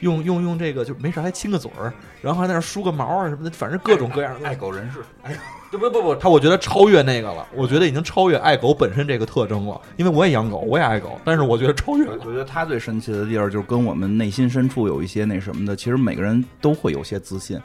[0.00, 1.92] 用用用这个就没事还亲个嘴儿，
[2.22, 4.48] 然后还在那儿梳个毛啊什么的，反正各种各样的。
[4.48, 5.36] 爱狗人士，哎，
[5.70, 9.80] 不不不不，他我觉得超越那个了，我觉得已经超越爱狗本身这个特征了。
[9.96, 12.18] 因为我也养狗，我也爱狗，但是我觉得超越了。
[12.24, 17.60] 我觉得他最神奇的地儿就是跟我们内心深处有一些那什么的，其实每个人都会有些自信，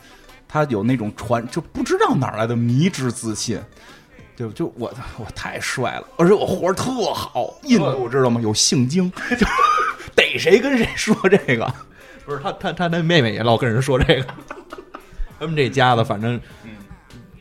[0.47, 3.59] 他有那种传就不知道哪儿来的迷之自信。
[4.37, 7.55] 对，就我我太帅了，而且我活着特好。
[7.63, 8.39] 印度知道吗？
[8.41, 9.47] 有性精，就
[10.13, 11.73] 逮谁跟谁说这个。
[12.25, 14.25] 不是他他他那妹妹也老跟人说这个，
[15.39, 16.39] 他们这家子反正，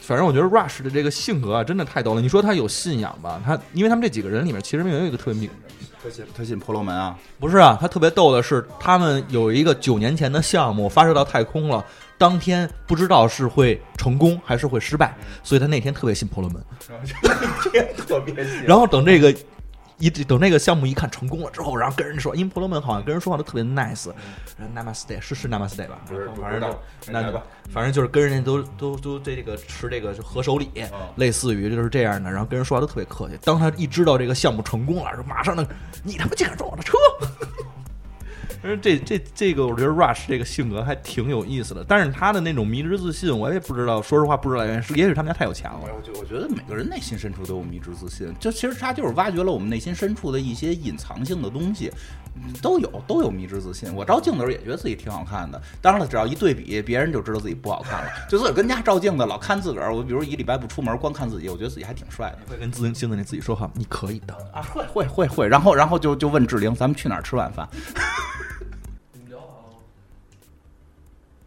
[0.07, 2.21] 反正我觉得 Rush 的这个性格啊，真的太逗了。
[2.21, 3.41] 你说他有信仰吧？
[3.45, 5.51] 他因为他们这几个人里面，其实没有一个特别明，
[6.03, 7.17] 他信他信婆罗门啊？
[7.41, 11.85] 不是啊，他特别逗的是，他们有一个九年前的项目发射到太空了，
[12.19, 16.63] 当天不知道是会成功还是会失败，所以他那天特别信婆罗门，
[18.07, 18.63] 特别信。
[18.65, 19.35] 然后等这个。
[20.05, 24.13] 一等那个项目一看成功了之后，然后跟人说，因为婆罗门好像跟人说话都特别 nice，
[24.59, 25.99] 然后 namaste 是是 namaste 吧？
[26.07, 26.79] 不是，反正就
[27.11, 30.71] 那吧，反正就是跟人家都都都这个持这个合手礼，
[31.17, 33.39] 类似于就是这样的，然后跟人说话都特别客气。
[33.45, 35.67] 当他一知道这个项目成功了，马上呢，
[36.03, 36.99] 你他妈竟敢撞我的车！
[38.81, 45.81] 这这这个，我觉得 Rush 这个性格还挺有意思的，但是他的那种迷之自信，我也不知道，说实话不知道原因，是也许他们家太有钱了。
[45.83, 51.93] 我觉我觉得每个人内心深处都有迷之自信，就其实他就是挖掘了我们内心深处的一些隐藏性的东西，
[52.63, 53.95] 都有都有迷之自信。
[53.95, 58.11] 我照镜子时候也觉得自己挺好看的，当然了，只要一对比，别人就知道自己不好看了。
[58.31, 62.39] 就自个儿跟家照镜子，老看自个儿，我比如一礼拜不出门，光看自己，我觉得自己还挺帅的。
[62.51, 67.69] 会跟自镜子里自己说话，你可以的啊，会会会会，然后然后就就问志玲，咱们去哪儿吃晚饭？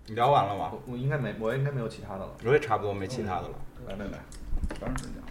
[0.10, 0.72] 你聊完了吗？
[0.88, 2.30] 我应该没，我应该没有其他的了。
[2.46, 3.50] 我也差不多没其他的了。
[3.88, 4.20] 来来来，
[4.80, 5.28] 长时间了，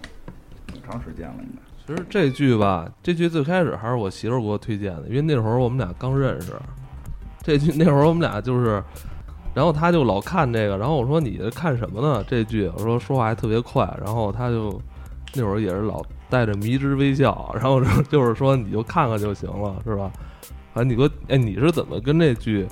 [0.67, 1.63] 挺长时间了应该。
[1.87, 6.53] 其实这剧吧，这剧最开始还是我媳妇儿给我推荐的，因为那会儿我们俩刚认识。
[7.43, 8.83] 这剧那会儿我们俩就是，
[9.55, 12.23] 然后他就老看这个，然后我说你看什么呢？
[12.29, 14.79] 这剧我说说话还特别快，然后他就
[15.33, 20.13] 那会儿也是老带着迷之微笑，然后就是说你就看看就行了，是吧？
[20.75, 22.67] 反正你给我，哎，你是怎么跟这剧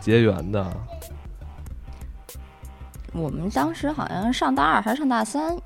[0.00, 0.64] 结缘的？
[3.12, 5.56] 我们当时好像上大二还是上大三，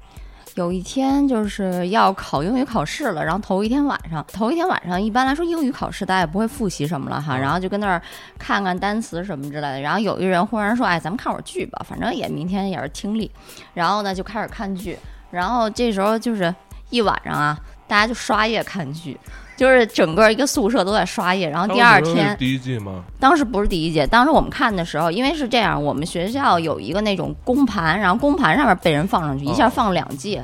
[0.54, 8.00] 有一天就是要考英语考试了，然后头一天晚上，头一天晚上一般来说英语考试大家也不会复习什么了哈，然后就跟那儿
[8.38, 13.30] 看看单词什么之类的，然后有一人忽然说，哎，咱们看会儿剧吧，反正也明天也是听力，
[13.74, 14.98] 然后呢就开始看剧，
[15.30, 16.54] 然后这时候就是
[16.90, 19.18] 一晚上啊，大家就刷夜看剧。
[19.56, 23.04] 就是整个一个宿舍都在刷夜，然后第二天第一季吗？
[23.20, 30.40] 当时不是第一季，当时我们看的时候，因为是这样，我们学校有一个那种公盘，然后公盘上面被人放上去，一下放两季，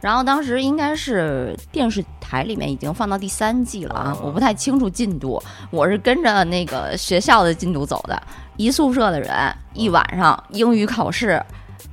[0.00, 8.22] 然后当时应该是电视台里面已经放到第三季了啊，我不太清楚进度，我是跟着那个学校的进度走的，
[8.56, 9.32] 一宿舍的人
[9.74, 11.42] 一晚上英语考试，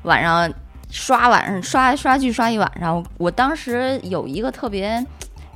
[0.03, 0.47] 晚上
[0.91, 5.03] 刷晚上刷刷剧刷一晚上，我当时有一个特别。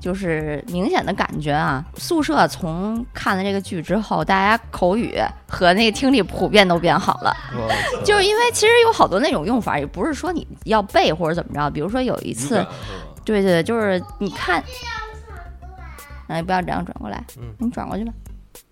[0.07, 7.35] 就是明显的感觉啊，宿舍从看了这个剧之后，大家口语和那个听力普遍都变好了。
[8.05, 11.69] 就是因为其实有好多那种用法，也不是说你要背或者怎么着。
[11.69, 12.65] 比如说有一次，
[13.25, 14.63] 对对，就是你看，
[16.27, 17.21] 哎，不要这样转过来，
[17.57, 18.13] 你转过去吧。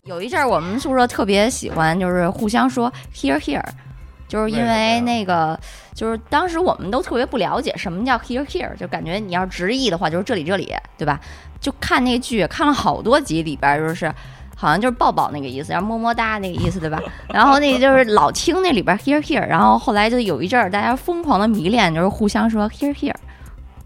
[0.03, 3.61] 有一阵儿我们宿舍特别喜欢，就是互相说 here here。
[4.27, 5.59] 就是因为那个，
[5.93, 11.19] 就是当时我们都特别不了解什么叫 here here，就感觉你要直译的话就是这里这里，对吧？
[11.59, 14.11] 就看那剧，看了好多集里边就是
[14.55, 17.01] 好像就是抱抱那个意思，然后么么哒那个意思，对吧？
[17.33, 23.13] 然后那就是老听那里边 here here，然后后来就有一阵儿大家疯狂的迷恋，就是互相说 here here，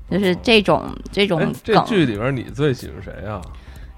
[0.09, 1.79] 就是这种这种哎，这。
[1.83, 3.41] 剧里边你最喜欢谁啊？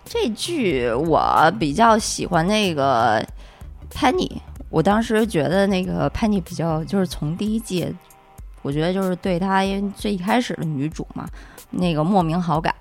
[0.03, 3.23] 这剧我比较喜欢那个
[3.93, 4.29] Penny，
[4.71, 7.93] 我当时觉得那个 Penny 比较就是从第一季，
[8.63, 11.27] 我觉得就是对她因为最一开始的女主嘛，
[11.69, 12.73] 那个莫名好感。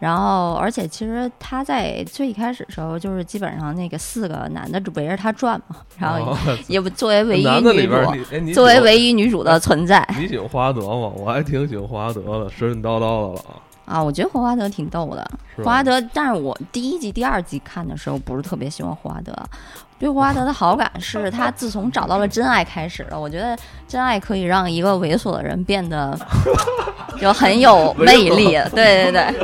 [0.00, 11.12] 然后，而且其实她在最一开始的时候，就是基本上那个四个男的就围着她转嘛，然后哦也不作为唯一女主，作为唯一女主的存在你喜欢霍华德吗？
[11.16, 13.54] 我还挺喜欢霍华德的，神神叨叨的了啊。
[13.86, 15.28] 啊，我觉得霍华德挺逗的。
[15.56, 19.34] 霍华德，但是我第一季、第二季看的时候不是特别喜欢霍华德，
[19.98, 23.18] 对霍华德的好感是他自从找到了真爱开始了。
[23.18, 26.16] 我觉得真爱可以让一个猥琐的人变得
[27.20, 28.56] 就很有魅力。
[28.74, 29.34] 对对对，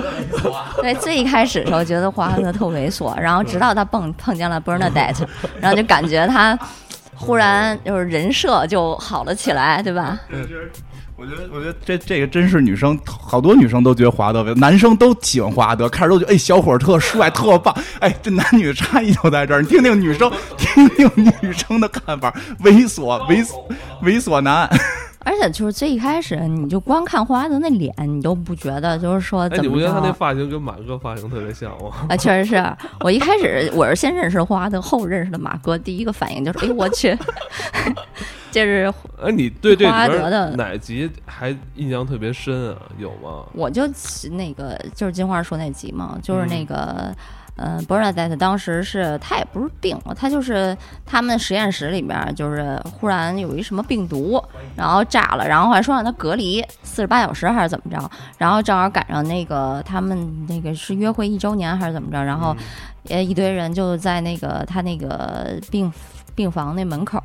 [0.80, 5.26] 对，最一开始的时候觉得霍华德特猥琐，然后直到他碰碰见了 Bernadette，
[5.60, 6.56] 然后就感觉他
[7.16, 10.18] 忽然就是人设就好了起来，对吧？
[11.16, 17.74] 我觉得，我觉得这这个真是女生，好多女生都觉得华德，男生都喜欢华德，看着都觉得哎，小伙儿特帅，特棒。
[18.00, 19.62] 哎，这男女差异就在这儿。
[19.62, 23.54] 你听听女生，听听女生的看法，猥琐，猥琐，
[24.02, 24.68] 猥琐男。
[25.24, 32.06] 而且就是最一开始，你就光看霍华德那脸，你都不觉得就是说哎，怎么着你不觉得他那发型跟马哥发型特别像吗？
[32.08, 37.16] 啊，确实是我一开始我是先认识霍华德，后认识的马哥，第一个反应就是，哎，我去，
[38.52, 42.76] 这是哎，你对霍华德的哪集还印象特别深啊？
[42.98, 43.44] 有吗？
[43.54, 43.82] 我就
[44.32, 46.74] 那个就是金花说那集嘛，就是嗯那个。
[46.74, 47.14] 呃
[47.56, 50.76] b e r n a d e t t e 当时是他也不是病了，他就是
[51.06, 54.42] 他们实验室里边就是忽然有一什么病毒，
[54.76, 62.56] 然后炸了，然后还说让他隔离四十八小时还是怎么着，然后正好赶上那个他们那个是约会一周年还是怎么着，然后
[63.08, 65.92] 呃一堆人就在那个他那个病
[66.34, 67.22] 病房那门口。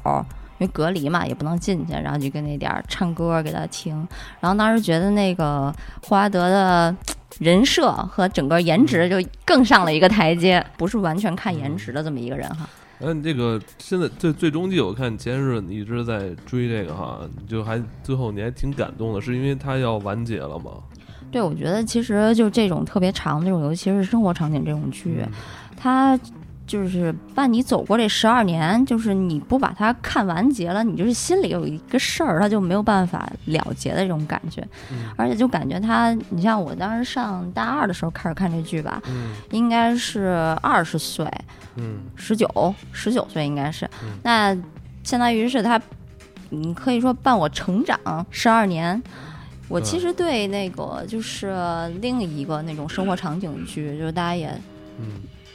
[0.60, 4.08] 因为隔离嘛，也不能进去，然后就跟那点儿唱歌给他听。
[4.40, 6.96] 然后当时觉得那个霍华德的
[7.40, 12.70] 人设和整个颜值就更上了一个台阶，不是完全看颜值的这么一个人哈。
[13.00, 20.72] 嗯，这个现在最最终季，我看前些日子你一直在追这个哈，你就还最后你还挺感动的，是因为他要完结了吗？
[21.32, 25.32] 对，我觉得其实就这种特别长的这种，尤其是生活场景这种剧，嗯
[25.82, 26.20] 它
[26.70, 34.62] 就是伴你走过这十二年，就是你不把它看完结了，你就是心里有一个事儿，它就没有办法了结的这种感觉。
[34.92, 35.10] 嗯。
[35.18, 39.34] 而且就感觉他，你像我当时上大二的时候开始看这剧吧，嗯。
[39.50, 41.28] 应该是二十岁，
[41.76, 42.02] 嗯。
[42.16, 42.48] 十九
[42.92, 44.12] 十九岁应该是，嗯。
[44.22, 44.56] 那
[45.04, 45.82] 相当于是他，
[46.50, 48.00] 你，可以说伴我成长
[48.30, 49.02] 十二年。
[49.68, 51.56] 我其实对那个就是
[52.02, 54.50] 另一个那种生活场景剧，就是大家也
[55.00, 55.06] 嗯，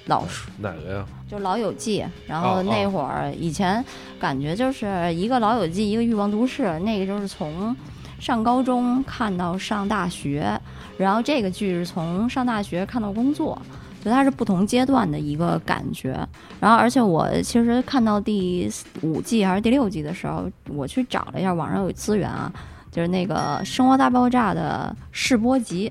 [0.07, 1.07] 老熟，哪个呀？
[1.29, 3.83] 就《老友记》，然后那会儿以前
[4.21, 7.75] 感觉就是一个《老友记》，一个《欲望都市》，那个就是从
[8.21, 10.61] 上高中看到上大学，
[10.99, 13.61] 然后这个剧是从上大学看到工作，
[14.05, 16.15] 就它是不同阶段的一个感觉。
[16.61, 22.53] 然后而且我其实看到第五季还是第六季的时候，我去找了一下网上有资源啊，
[22.91, 25.91] 就是那个《生活大爆炸》的试播集。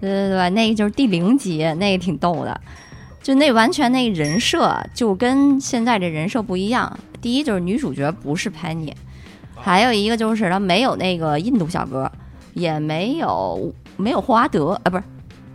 [0.00, 2.60] 对对对，那个就是第零集，那个挺逗的。
[3.22, 6.98] 就那完全那个人设就跟现在这人设不一样。
[7.20, 8.94] 第一就是女主角不是潘妮，
[9.54, 12.10] 还有一个就是她没有那个印度小哥，
[12.54, 15.04] 也没有没有霍华德啊，不是，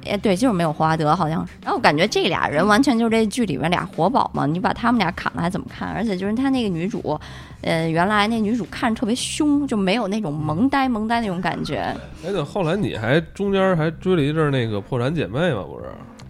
[0.06, 1.54] 哎对，就是没有霍华德好像是。
[1.64, 5.90] 然后我感觉这俩人完全就是这剧里面俩活宝嘛，你把他们俩砍了还怎么看？
[5.90, 7.20] 而且就是他那个女主，
[7.62, 11.78] 呃，原来那女主看着特别凶，就没有那种萌呆萌呆那种感觉。
[12.24, 15.86] 哎，对，后来你还中间还追了一阵儿那个《破产姐妹》嘛，不是？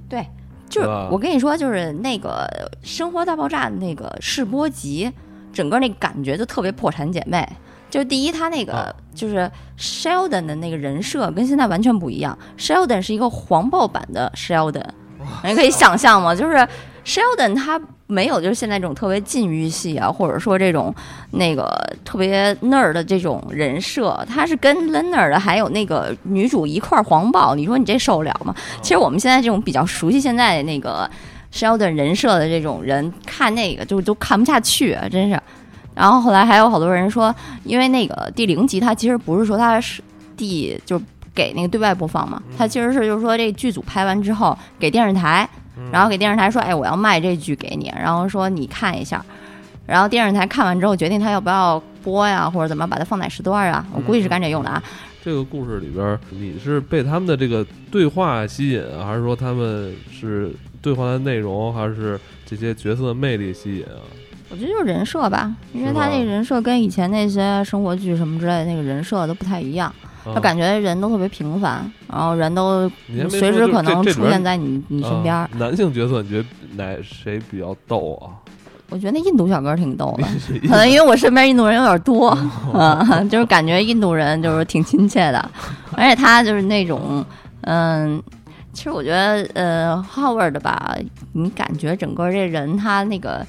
[0.08, 0.26] 对，
[0.70, 2.48] 就是我跟你说，就是那个
[2.88, 5.12] 《生活大爆炸》的那个试播集，
[5.54, 7.48] 整个那感觉就特别破产姐妹。
[7.90, 12.38] 就第一，他那个啊就是 Sheldon 的那个人设跟现在完全不一样。
[12.58, 14.84] Sheldon 是一个黄暴版的 Sheldon，
[15.46, 16.36] 你可以想象吗？
[16.36, 16.68] 就是
[17.06, 20.94] Sheldon 他没有就是现在这种特别禁欲系啊，或者说这种
[21.32, 21.72] 那个
[22.04, 28.56] 特别 nerd 的这种人设，他是跟 Leonard 还有那个女主一块儿黄暴，你说你这受得了吗？
[28.82, 31.10] 其实我们现在这种比较熟悉现在的那个
[31.54, 35.40] Sheldon 人设的这种人，看那个就都看不下去，啊真是。
[35.94, 37.34] 然后后来还有好多人说，
[37.64, 40.02] 因为那个第零集，它其实不是说它是
[40.36, 45.48] 第就是给那个对外播放嘛，它其实是就是说这剧组拍完之后给电视台，
[45.92, 49.24] 然后给电视台说，哎，我要卖这剧给你，然后说你看一下，
[49.86, 53.86] 然后电视台看完之后决定他要不要播呀，或者怎么把它放在时段啊？
[53.94, 54.82] 我估计是干这用的啊。
[55.24, 64.06] 这个故事里边儿，你是被他们的这个对话吸引啊，还是说他们是对话的内容，还是这些角色的魅力吸引啊？
[64.52, 72.90] 我觉得就是人设吧，因为他那个人设跟以前那些生活剧什么之类的那个人设都不太一样，啊他感觉人都特别平凡，然后人都
[73.30, 75.48] 随时可能出现在你你身边。
[75.58, 76.46] 男性角色，你觉得
[76.76, 78.34] 哪谁比较逗啊？
[78.90, 80.28] 我觉得那印度小哥挺逗的，
[80.70, 82.38] 可能因为我身边印度人有点多，
[82.74, 85.50] 嗯， 就是感觉印度人就是挺亲切的，
[85.98, 87.26] 而且他就是那种，
[87.62, 88.22] 嗯，
[88.74, 90.96] 其实我觉得，呃，Howard 吧，
[91.34, 93.44] 你感觉整个这人他那个，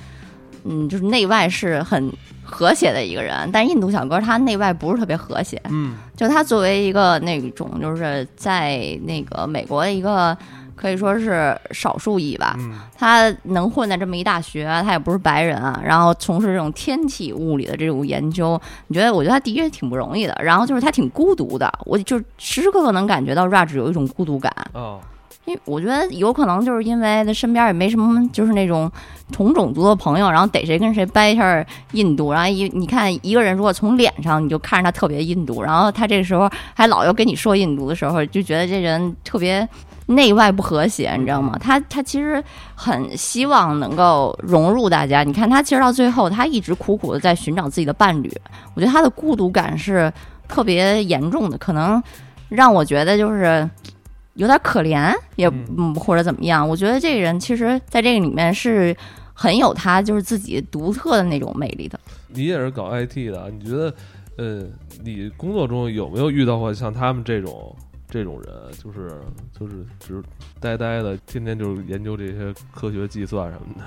[0.64, 2.10] 嗯，就是内外是很
[2.46, 10.36] 和谐的一个人，但是印度小哥他内外不是特别和谐，嗯就他作为一个那种就是在那个美国的一个
[10.74, 19.12] 可以说是少数裔吧，嗯他能混在这么一大学，他也不是白人啊，然后从事这种天体物理的这种研究，你觉得？
[19.12, 20.38] 我觉得他的确挺不容易的。
[20.42, 25.00] 然后就是他挺孤独的，我就时时刻刻能感觉到 Raj 有一种孤独感，啊
[25.46, 28.90] 因为我觉得有可能就是因为他身边也没什么就是那种
[29.32, 39.66] 同种族的朋友，然后逮谁跟谁掰一下印度，然后一你看一个人如果从脸上你就看着他特别印度，然后他这个时候还老要跟你说印度的时候，就觉得这人特别
[40.06, 41.56] 内外不和谐，你知道吗？
[41.60, 42.42] 他他其实
[42.74, 45.22] 很希望能够融入大家。
[45.22, 48.28] 你看他其实到最后，他一直苦苦的在寻找自己的伴侣，
[48.74, 50.12] 我觉得他的孤独感是
[50.48, 52.02] 特别严重的，可能
[52.48, 53.70] 让我觉得就是。
[54.36, 56.66] 有点可怜，也嗯嗯或者怎么样？
[56.66, 58.96] 我觉得这个人其实在这个里面是
[59.34, 61.98] 很有他就是自己独特的那种魅力的。
[62.28, 63.94] 你也是搞 IT 的，你觉得，
[64.36, 64.62] 呃，
[65.02, 67.74] 你工作中有没有遇到过像他们这种
[68.08, 69.10] 这种人，就是
[69.58, 70.22] 就是只
[70.60, 73.84] 呆呆的，天天就是研究这些科学计算什么的？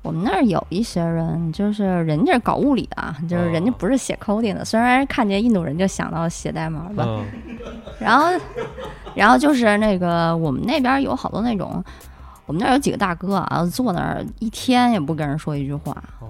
[0.00, 4.64] 我们那儿有一些人，就是人家是搞物理的啊，就是人家哦不是写 coding 的。
[4.64, 7.26] 虽然看见印度人就想到写代码吧，嗯
[8.00, 8.28] 然后，
[9.18, 11.82] 然后就是那个我们那边有好多那种，
[12.46, 15.92] 我们那儿有几个大哥啊，坐那儿一天也不跟人说一句话。
[16.20, 16.28] 哦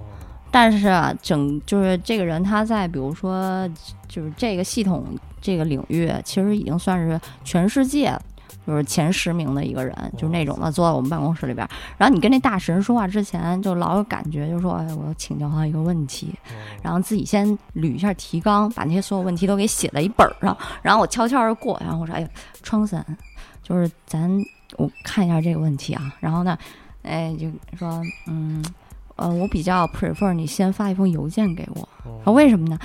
[0.51, 3.69] 但是啊，整就是这个人他在比如说
[4.07, 5.05] 就是这个系统
[5.39, 8.17] 这个领域，其实已经算是全世界
[8.69, 11.67] 就是前十名的一个人，就是那种的坐在我们办公室里边。
[11.97, 16.31] 然后你跟那大神说话之前，就老有感觉，就说哎，我要请教他一个问题，
[16.83, 22.29] 然后自己先捋一下提纲，把那些所有问题都给写在一本儿上，然后我悄悄的过，然后我说哎呀，
[22.61, 23.03] 窗森，
[23.63, 24.29] 就是咱
[24.77, 26.55] 我看一下这个问题啊，然后呢，
[27.01, 28.63] 哎就说嗯。
[29.15, 32.79] 呃，我比较 prefer 你先发一封邮件给我，为什么呢？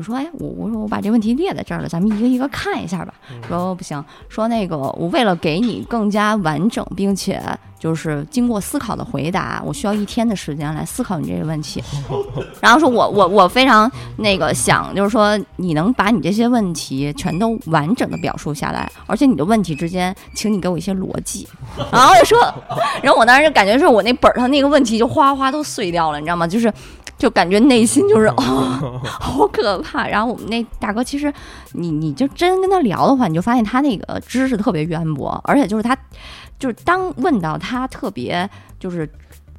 [0.00, 3.12] 我说，哎，我我说我把这问题列在这儿了，咱们一个一个看一下吧。
[3.46, 7.38] 说不行，说那个我为了给你更加完整，并且
[7.78, 11.84] 就是经过思考的回答，我需要一天的时间来思考你这个问题。
[12.62, 21.46] 然后说我我我非常那个想，就是说你能把你这些问题全都完整的表述下来，而且你的问题之间，请你给我一些逻辑。
[21.92, 22.38] 然后就说，
[23.02, 26.46] 然后我当时就感觉是我那本儿上那个问题就哗哗都碎掉了，你知道吗？
[26.46, 26.72] 就是。
[27.20, 29.89] 就感觉内心就是哦，好可怕。
[30.08, 31.32] 然后我们那大哥，其实
[31.72, 35.96] 你你就真跟他聊的话，你就发现他那个知识特别渊博，而且就是他，
[36.58, 38.48] 就是当问到他特别
[38.78, 39.08] 就是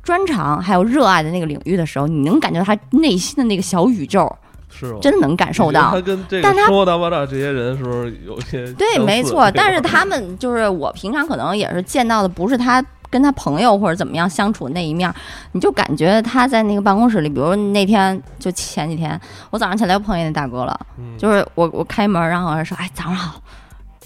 [0.03, 4.33] 专长还有热爱的那个领域的时候，你能感觉到他内心的那个小宇宙，
[4.69, 4.99] 是吗？
[5.01, 5.91] 真的能感受到。
[5.91, 9.51] 他跟这个说的吧的这些人是不是有些对，没错。
[9.51, 15.15] 但是他们就是我平常可能也是见到的，不是他跟他朋友或者怎么样相处的那一面儿，
[15.51, 19.19] 你就感觉他在那个办公室里，比如那天就前几天，
[19.51, 23.39] 我早上起来又碰见那大哥了，嗯就是我我开门，然后我说哎早上好，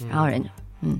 [0.02, 0.50] 嗯然后人家
[0.82, 0.98] 嗯。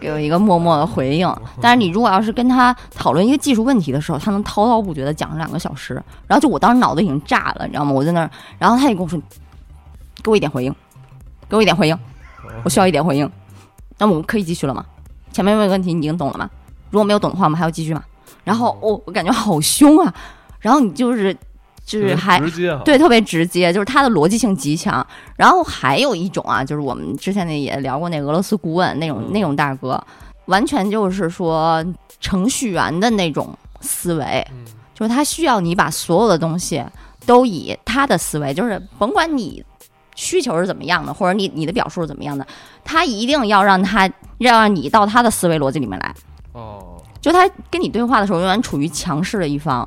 [0.00, 5.94] 给我一个默默的回应，但是你如果要是跟他讨论一个技术问题的时候，他能滔滔不绝的讲两个小时，
[6.26, 7.92] 然后就我当时脑子已经炸了，你知道吗？
[7.92, 9.18] 我在那儿，然后他也跟我说，
[10.22, 10.74] 给我一点回应，
[11.48, 11.96] 给我一点回应，
[12.64, 13.30] 我需要一点回应。
[13.96, 14.84] 那我们可以继续了吗？
[15.32, 16.50] 前面问个问题你已经懂了吗？
[16.94, 18.04] 如果没有懂的话，我们还要继续吗？
[18.44, 20.14] 然后哦，我感觉好凶啊，
[20.60, 21.36] 然后你就是
[21.84, 25.04] 就是还直接啊，对，特别直接，就是他的逻辑性极强。
[25.34, 30.00] 然后还有一种啊，就是我们之前那也聊过那俄罗斯顾问那种那种大哥，
[30.44, 31.84] 完全就是说
[32.20, 34.64] 程序员的那种思维，嗯
[34.94, 36.80] 就是他需要你把所有的东西
[37.26, 39.64] 都以他的思维，就是甭管你
[40.14, 42.46] 需求是怎么样的，或者你你的表述是怎么样的，
[42.84, 44.08] 他一定要让他
[44.38, 46.14] 要让你到他的思维逻辑里面来。
[46.54, 49.86] 哦，就他跟你对话的时候，永远处于强势的一方。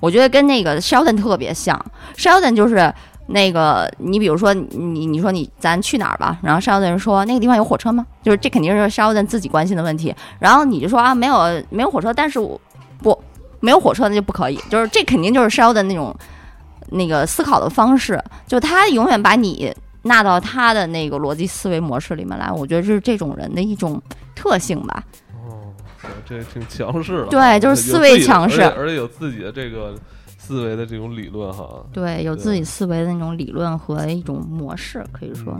[0.00, 1.78] 我觉得跟那个 Sheldon 特别像
[2.16, 2.92] ，Sheldon 就是
[3.28, 8.04] 那个你比如说你你说你咱去哪儿吧，然后 Sheldon 说那个地方有火车吗？
[8.22, 10.12] 就是这肯定是 Sheldon 自己关心的问题。
[10.38, 12.60] 然后你就说啊没有没有火车，但是我
[12.98, 13.16] 不
[13.60, 16.16] 没有火车那就不可以，就是这肯定就是 Sheldon 那种
[16.90, 19.72] 那个思考的方式，就他永远把你
[20.02, 22.50] 纳到他的那个逻辑思维模式里面来。
[22.50, 24.02] 我觉得这是这种人的一种
[24.34, 25.04] 特性吧。
[26.06, 29.94] 哦，这挺强势的，对就是思维强势而且有自己的这个
[30.38, 31.68] 思维的这种理论哈。
[31.92, 35.58] 对，有自己思维的那种理论和一种模式，可以说，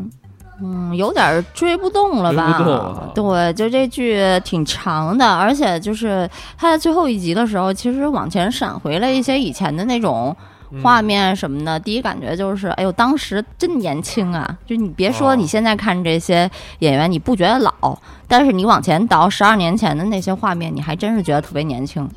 [0.63, 3.13] 嗯，有点儿追不动了吧？
[3.15, 10.47] 对，就这剧挺长的，而且就是它在最后一集的时候，其实往前闪回了一些以前的那种嗯
[10.83, 11.79] 画面什么的。
[11.81, 14.59] 第一感觉就是，哎呦，当时真年轻啊！
[14.67, 22.09] 就你别说哦你现在看这些演员，你不觉得老，但是你往前倒十二年前的那些画面，你还真是觉得特别年轻，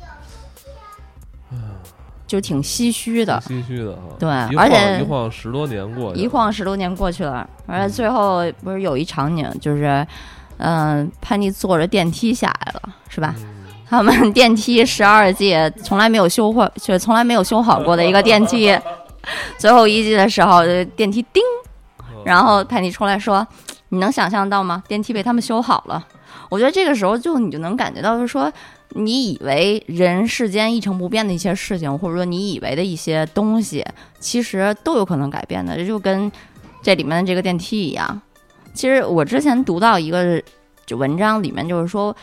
[2.26, 3.42] 就挺唏嘘的。
[3.46, 4.02] 唏嘘的哈。
[4.18, 10.06] 对而且一晃十多年过去了，一晃十多年过去了，而且最后不是有一场景，就是，
[10.58, 13.34] 嗯、潘妮坐着电梯下来了，是吧？
[13.38, 13.59] 嗯
[13.90, 18.74] 他们电梯 十二季从来没有修过，就从来没有修好过的一个电梯，
[19.58, 20.62] 最后一季的时候，
[20.96, 21.42] 电梯叮，
[21.98, 23.46] 嗯然后泰尼出来说
[23.90, 24.82] ：“你能想象到吗？
[24.86, 26.06] 电梯被他们修好了。”
[26.48, 28.52] 我觉得这个时候就你就能感觉到，就是说，
[28.90, 33.84] 你以为人世间一成不变的一些事情，或者说你以为的一些东西，
[34.18, 35.76] 其实都有可能改变的。
[35.76, 36.30] 这就跟
[36.82, 38.20] 这里面的这个电梯一样。
[38.74, 40.42] 其实我之前读到一个
[40.86, 42.14] 就文章，里面就是说，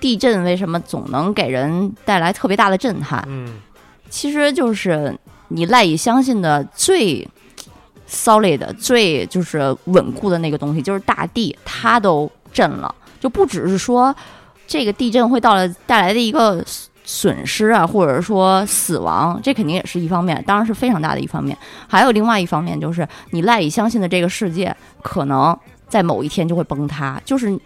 [0.00, 3.22] 地震为什么总能给人带来特别大的震撼？
[3.28, 3.60] 嗯
[4.08, 5.16] 其实就是
[5.46, 7.24] 你赖以相信的最
[8.08, 14.12] solid、最就是稳固的那个东西，就是大地，它都震了，就不只是说
[14.66, 16.60] 这个地震会到了带来的一个
[17.04, 21.56] 损失啊，或者说死亡，这肯定也是一方面，当然是非常大的一方面。
[21.86, 25.56] 还有另外一方面，就是你赖以相信的这个世界，可能
[25.88, 27.56] 在某一天就会崩塌，就是。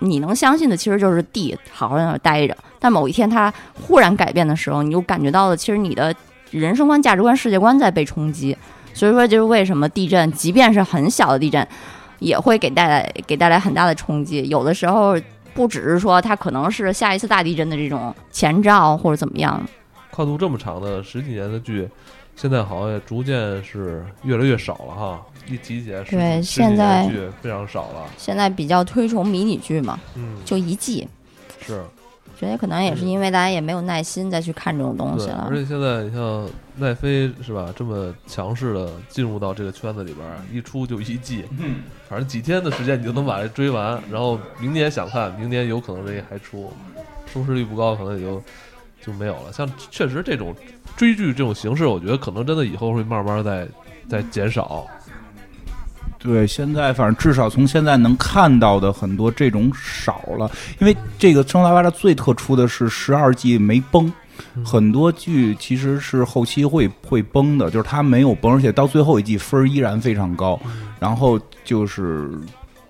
[0.00, 6.14] 你能相信的其实就是地好好在那待着，但某一天它忽然改变的时候，你就感觉到了，其实你的
[6.50, 8.56] 人生观、价值观、世界观在被冲击。
[8.92, 11.64] 所以说，就是为什么地震，即便是很小的地震，
[12.18, 14.46] 也会给带来给带来很大的冲击。
[14.48, 15.16] 有的时候
[15.54, 19.62] 不只是说它可能是下一次大地震的这种前兆或者怎么样，
[20.10, 21.88] 跨度这么长的十几年的剧，
[22.34, 25.22] 现在好像也逐渐是越来越少了哈。
[25.46, 28.10] 一提起来十对现在剧非常少了。
[28.16, 31.06] 现在比较推崇迷你剧嘛，嗯，就一季。
[31.66, 31.82] 是
[32.38, 35.54] 觉得可能也是因为大家也没有耐心再去看这种东西，了而。
[35.54, 41.44] 且现在你像奈飞是吧，这么强势的进入到这个圈子里边，一出就一季，
[42.08, 46.72] 反正几天的时间你就能把它追完，然后明年想看，明年有可能这个还出，
[47.30, 48.42] 收视率不高，可能也就
[49.04, 49.52] 就没有了。
[49.52, 50.54] 像确实这种
[50.96, 53.68] 追剧这种形式，我觉得可能真的以后会慢慢在
[54.08, 54.86] 在减少。
[56.22, 64.12] 对，现在反正至少从现在能看到的很多这种少了，因为这个《生活大爆炸》最特殊的是十二季没崩，
[64.64, 70.60] 很多剧其实是后期会会崩的，就是它没有崩，而且到最后一季分依然非常高，
[70.98, 72.30] 然后就是。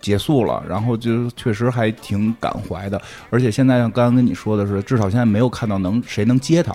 [0.03, 2.99] 结束了，然后就确实还挺感怀的，
[3.29, 6.75] 而且现在像刚刚跟你说的是，至少现在没有看到能谁能接它，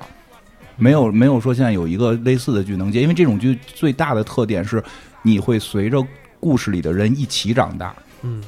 [0.76, 4.82] 没有没有说现在有一个类似的剧能接，因为这种剧最大的特点是
[5.24, 6.06] 你会随着
[6.46, 8.44] 故事里的人一起长大，嗯，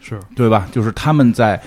[0.00, 0.20] 是。
[0.36, 0.68] 对吧？
[0.70, 1.60] 就是他们在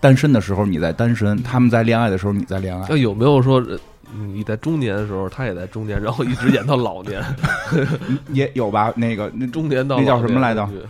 [0.00, 2.84] 单身的时候你在单身，他们在恋爱的时候你在恋爱。
[2.90, 3.56] 那，有没有说？
[3.60, 3.78] 呃
[4.34, 7.24] 你在中年的时候，他也在中年，然后一直演到老年，
[8.34, 8.92] 也有吧？
[8.96, 10.66] 那个那中年到那叫什么来着？
[10.66, 10.82] 的剧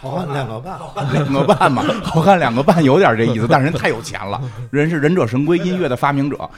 [0.00, 0.78] 好汉两个半，
[1.12, 6.48] 两个半嘛， 好看两个半有点这意思，但是人太有钱了，人是忍者神龟音乐的发明者，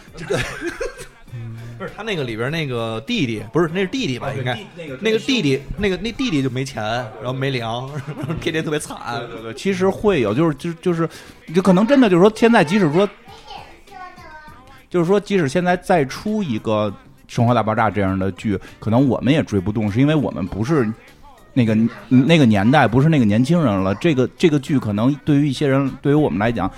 [2.00, 4.32] 他那个里边那个弟弟，不是那是弟弟吧？
[4.34, 4.58] 应该
[5.02, 7.90] 那个弟弟，那个那弟弟就没钱，然后没粮，
[8.40, 8.96] 天天特别惨。
[9.30, 11.06] 对对，其实会有，就是就就是，
[11.54, 13.06] 就可能真的就是说，现在即使说，
[14.88, 16.88] 就是说，即使现在再出一个
[17.28, 20.90] 《生活大爆炸》这样的剧，可能我们也追不动，是因为我们不是
[21.52, 21.76] 那个
[22.08, 23.94] 那个年代，不是那个年轻人了。
[23.96, 26.72] 这个这个剧可能对于一些人，对于我们来讲，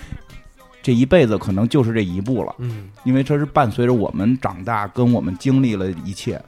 [0.82, 6.42] 这一辈子可能就是这一步了，嗯因为这是伴随着我们长大，跟我们经历了一切。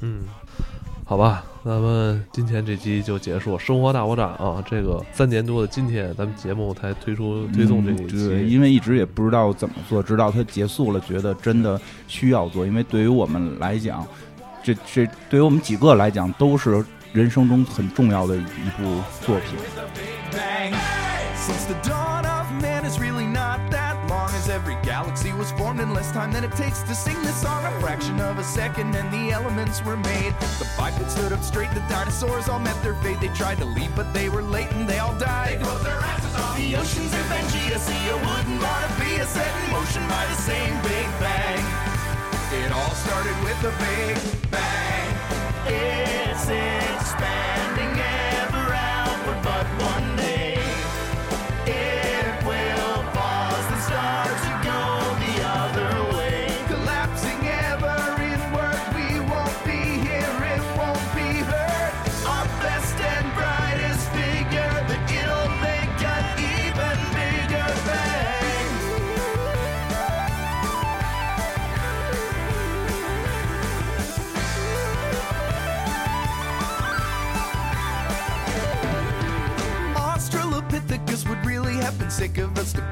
[0.00, 0.22] 嗯，
[1.04, 3.58] 好吧，咱们今天这期就结束。
[3.58, 8.28] 生活大爆炸啊，这个三年多的今天，咱们节目才推出推送这一嗯期。
[8.28, 12.66] 对，因为一直也不知道怎么做，直到它结束了，觉得真的需要做。
[12.66, 14.06] 因为对于我们来讲，
[14.62, 18.40] 这这对于我们几个来讲，都是人生中很重要的一
[18.76, 19.56] 部作品。
[25.12, 27.62] Galaxy was formed in less time than it takes to sing this song.
[27.66, 30.32] A fraction of a second and the elements were made.
[30.58, 33.20] The bipeds stood up straight, the dinosaurs all met their fate.
[33.20, 35.60] They tried to leave, but they were late and they all died.
[35.60, 36.56] They closed their asses off.
[36.56, 37.76] The oceans of Pangea
[38.24, 41.60] wouldn't want to be set in motion by the same Big Bang.
[42.64, 44.16] It all started with a Big
[44.50, 45.08] Bang.
[45.66, 46.81] It's expanding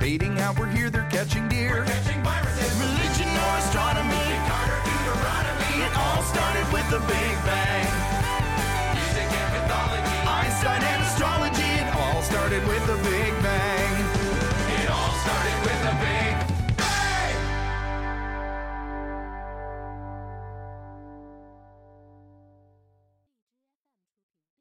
[0.01, 1.85] debating how we're here, they're catching deer.
[1.85, 2.73] Catching viruses.
[2.81, 4.27] Religion or astronomy,
[4.81, 5.85] Deuteronomy.
[5.85, 7.87] it all started with the Big Bang.
[8.97, 10.17] Music and mythology.
[10.25, 13.40] Einstein and astrology, it all started with the Big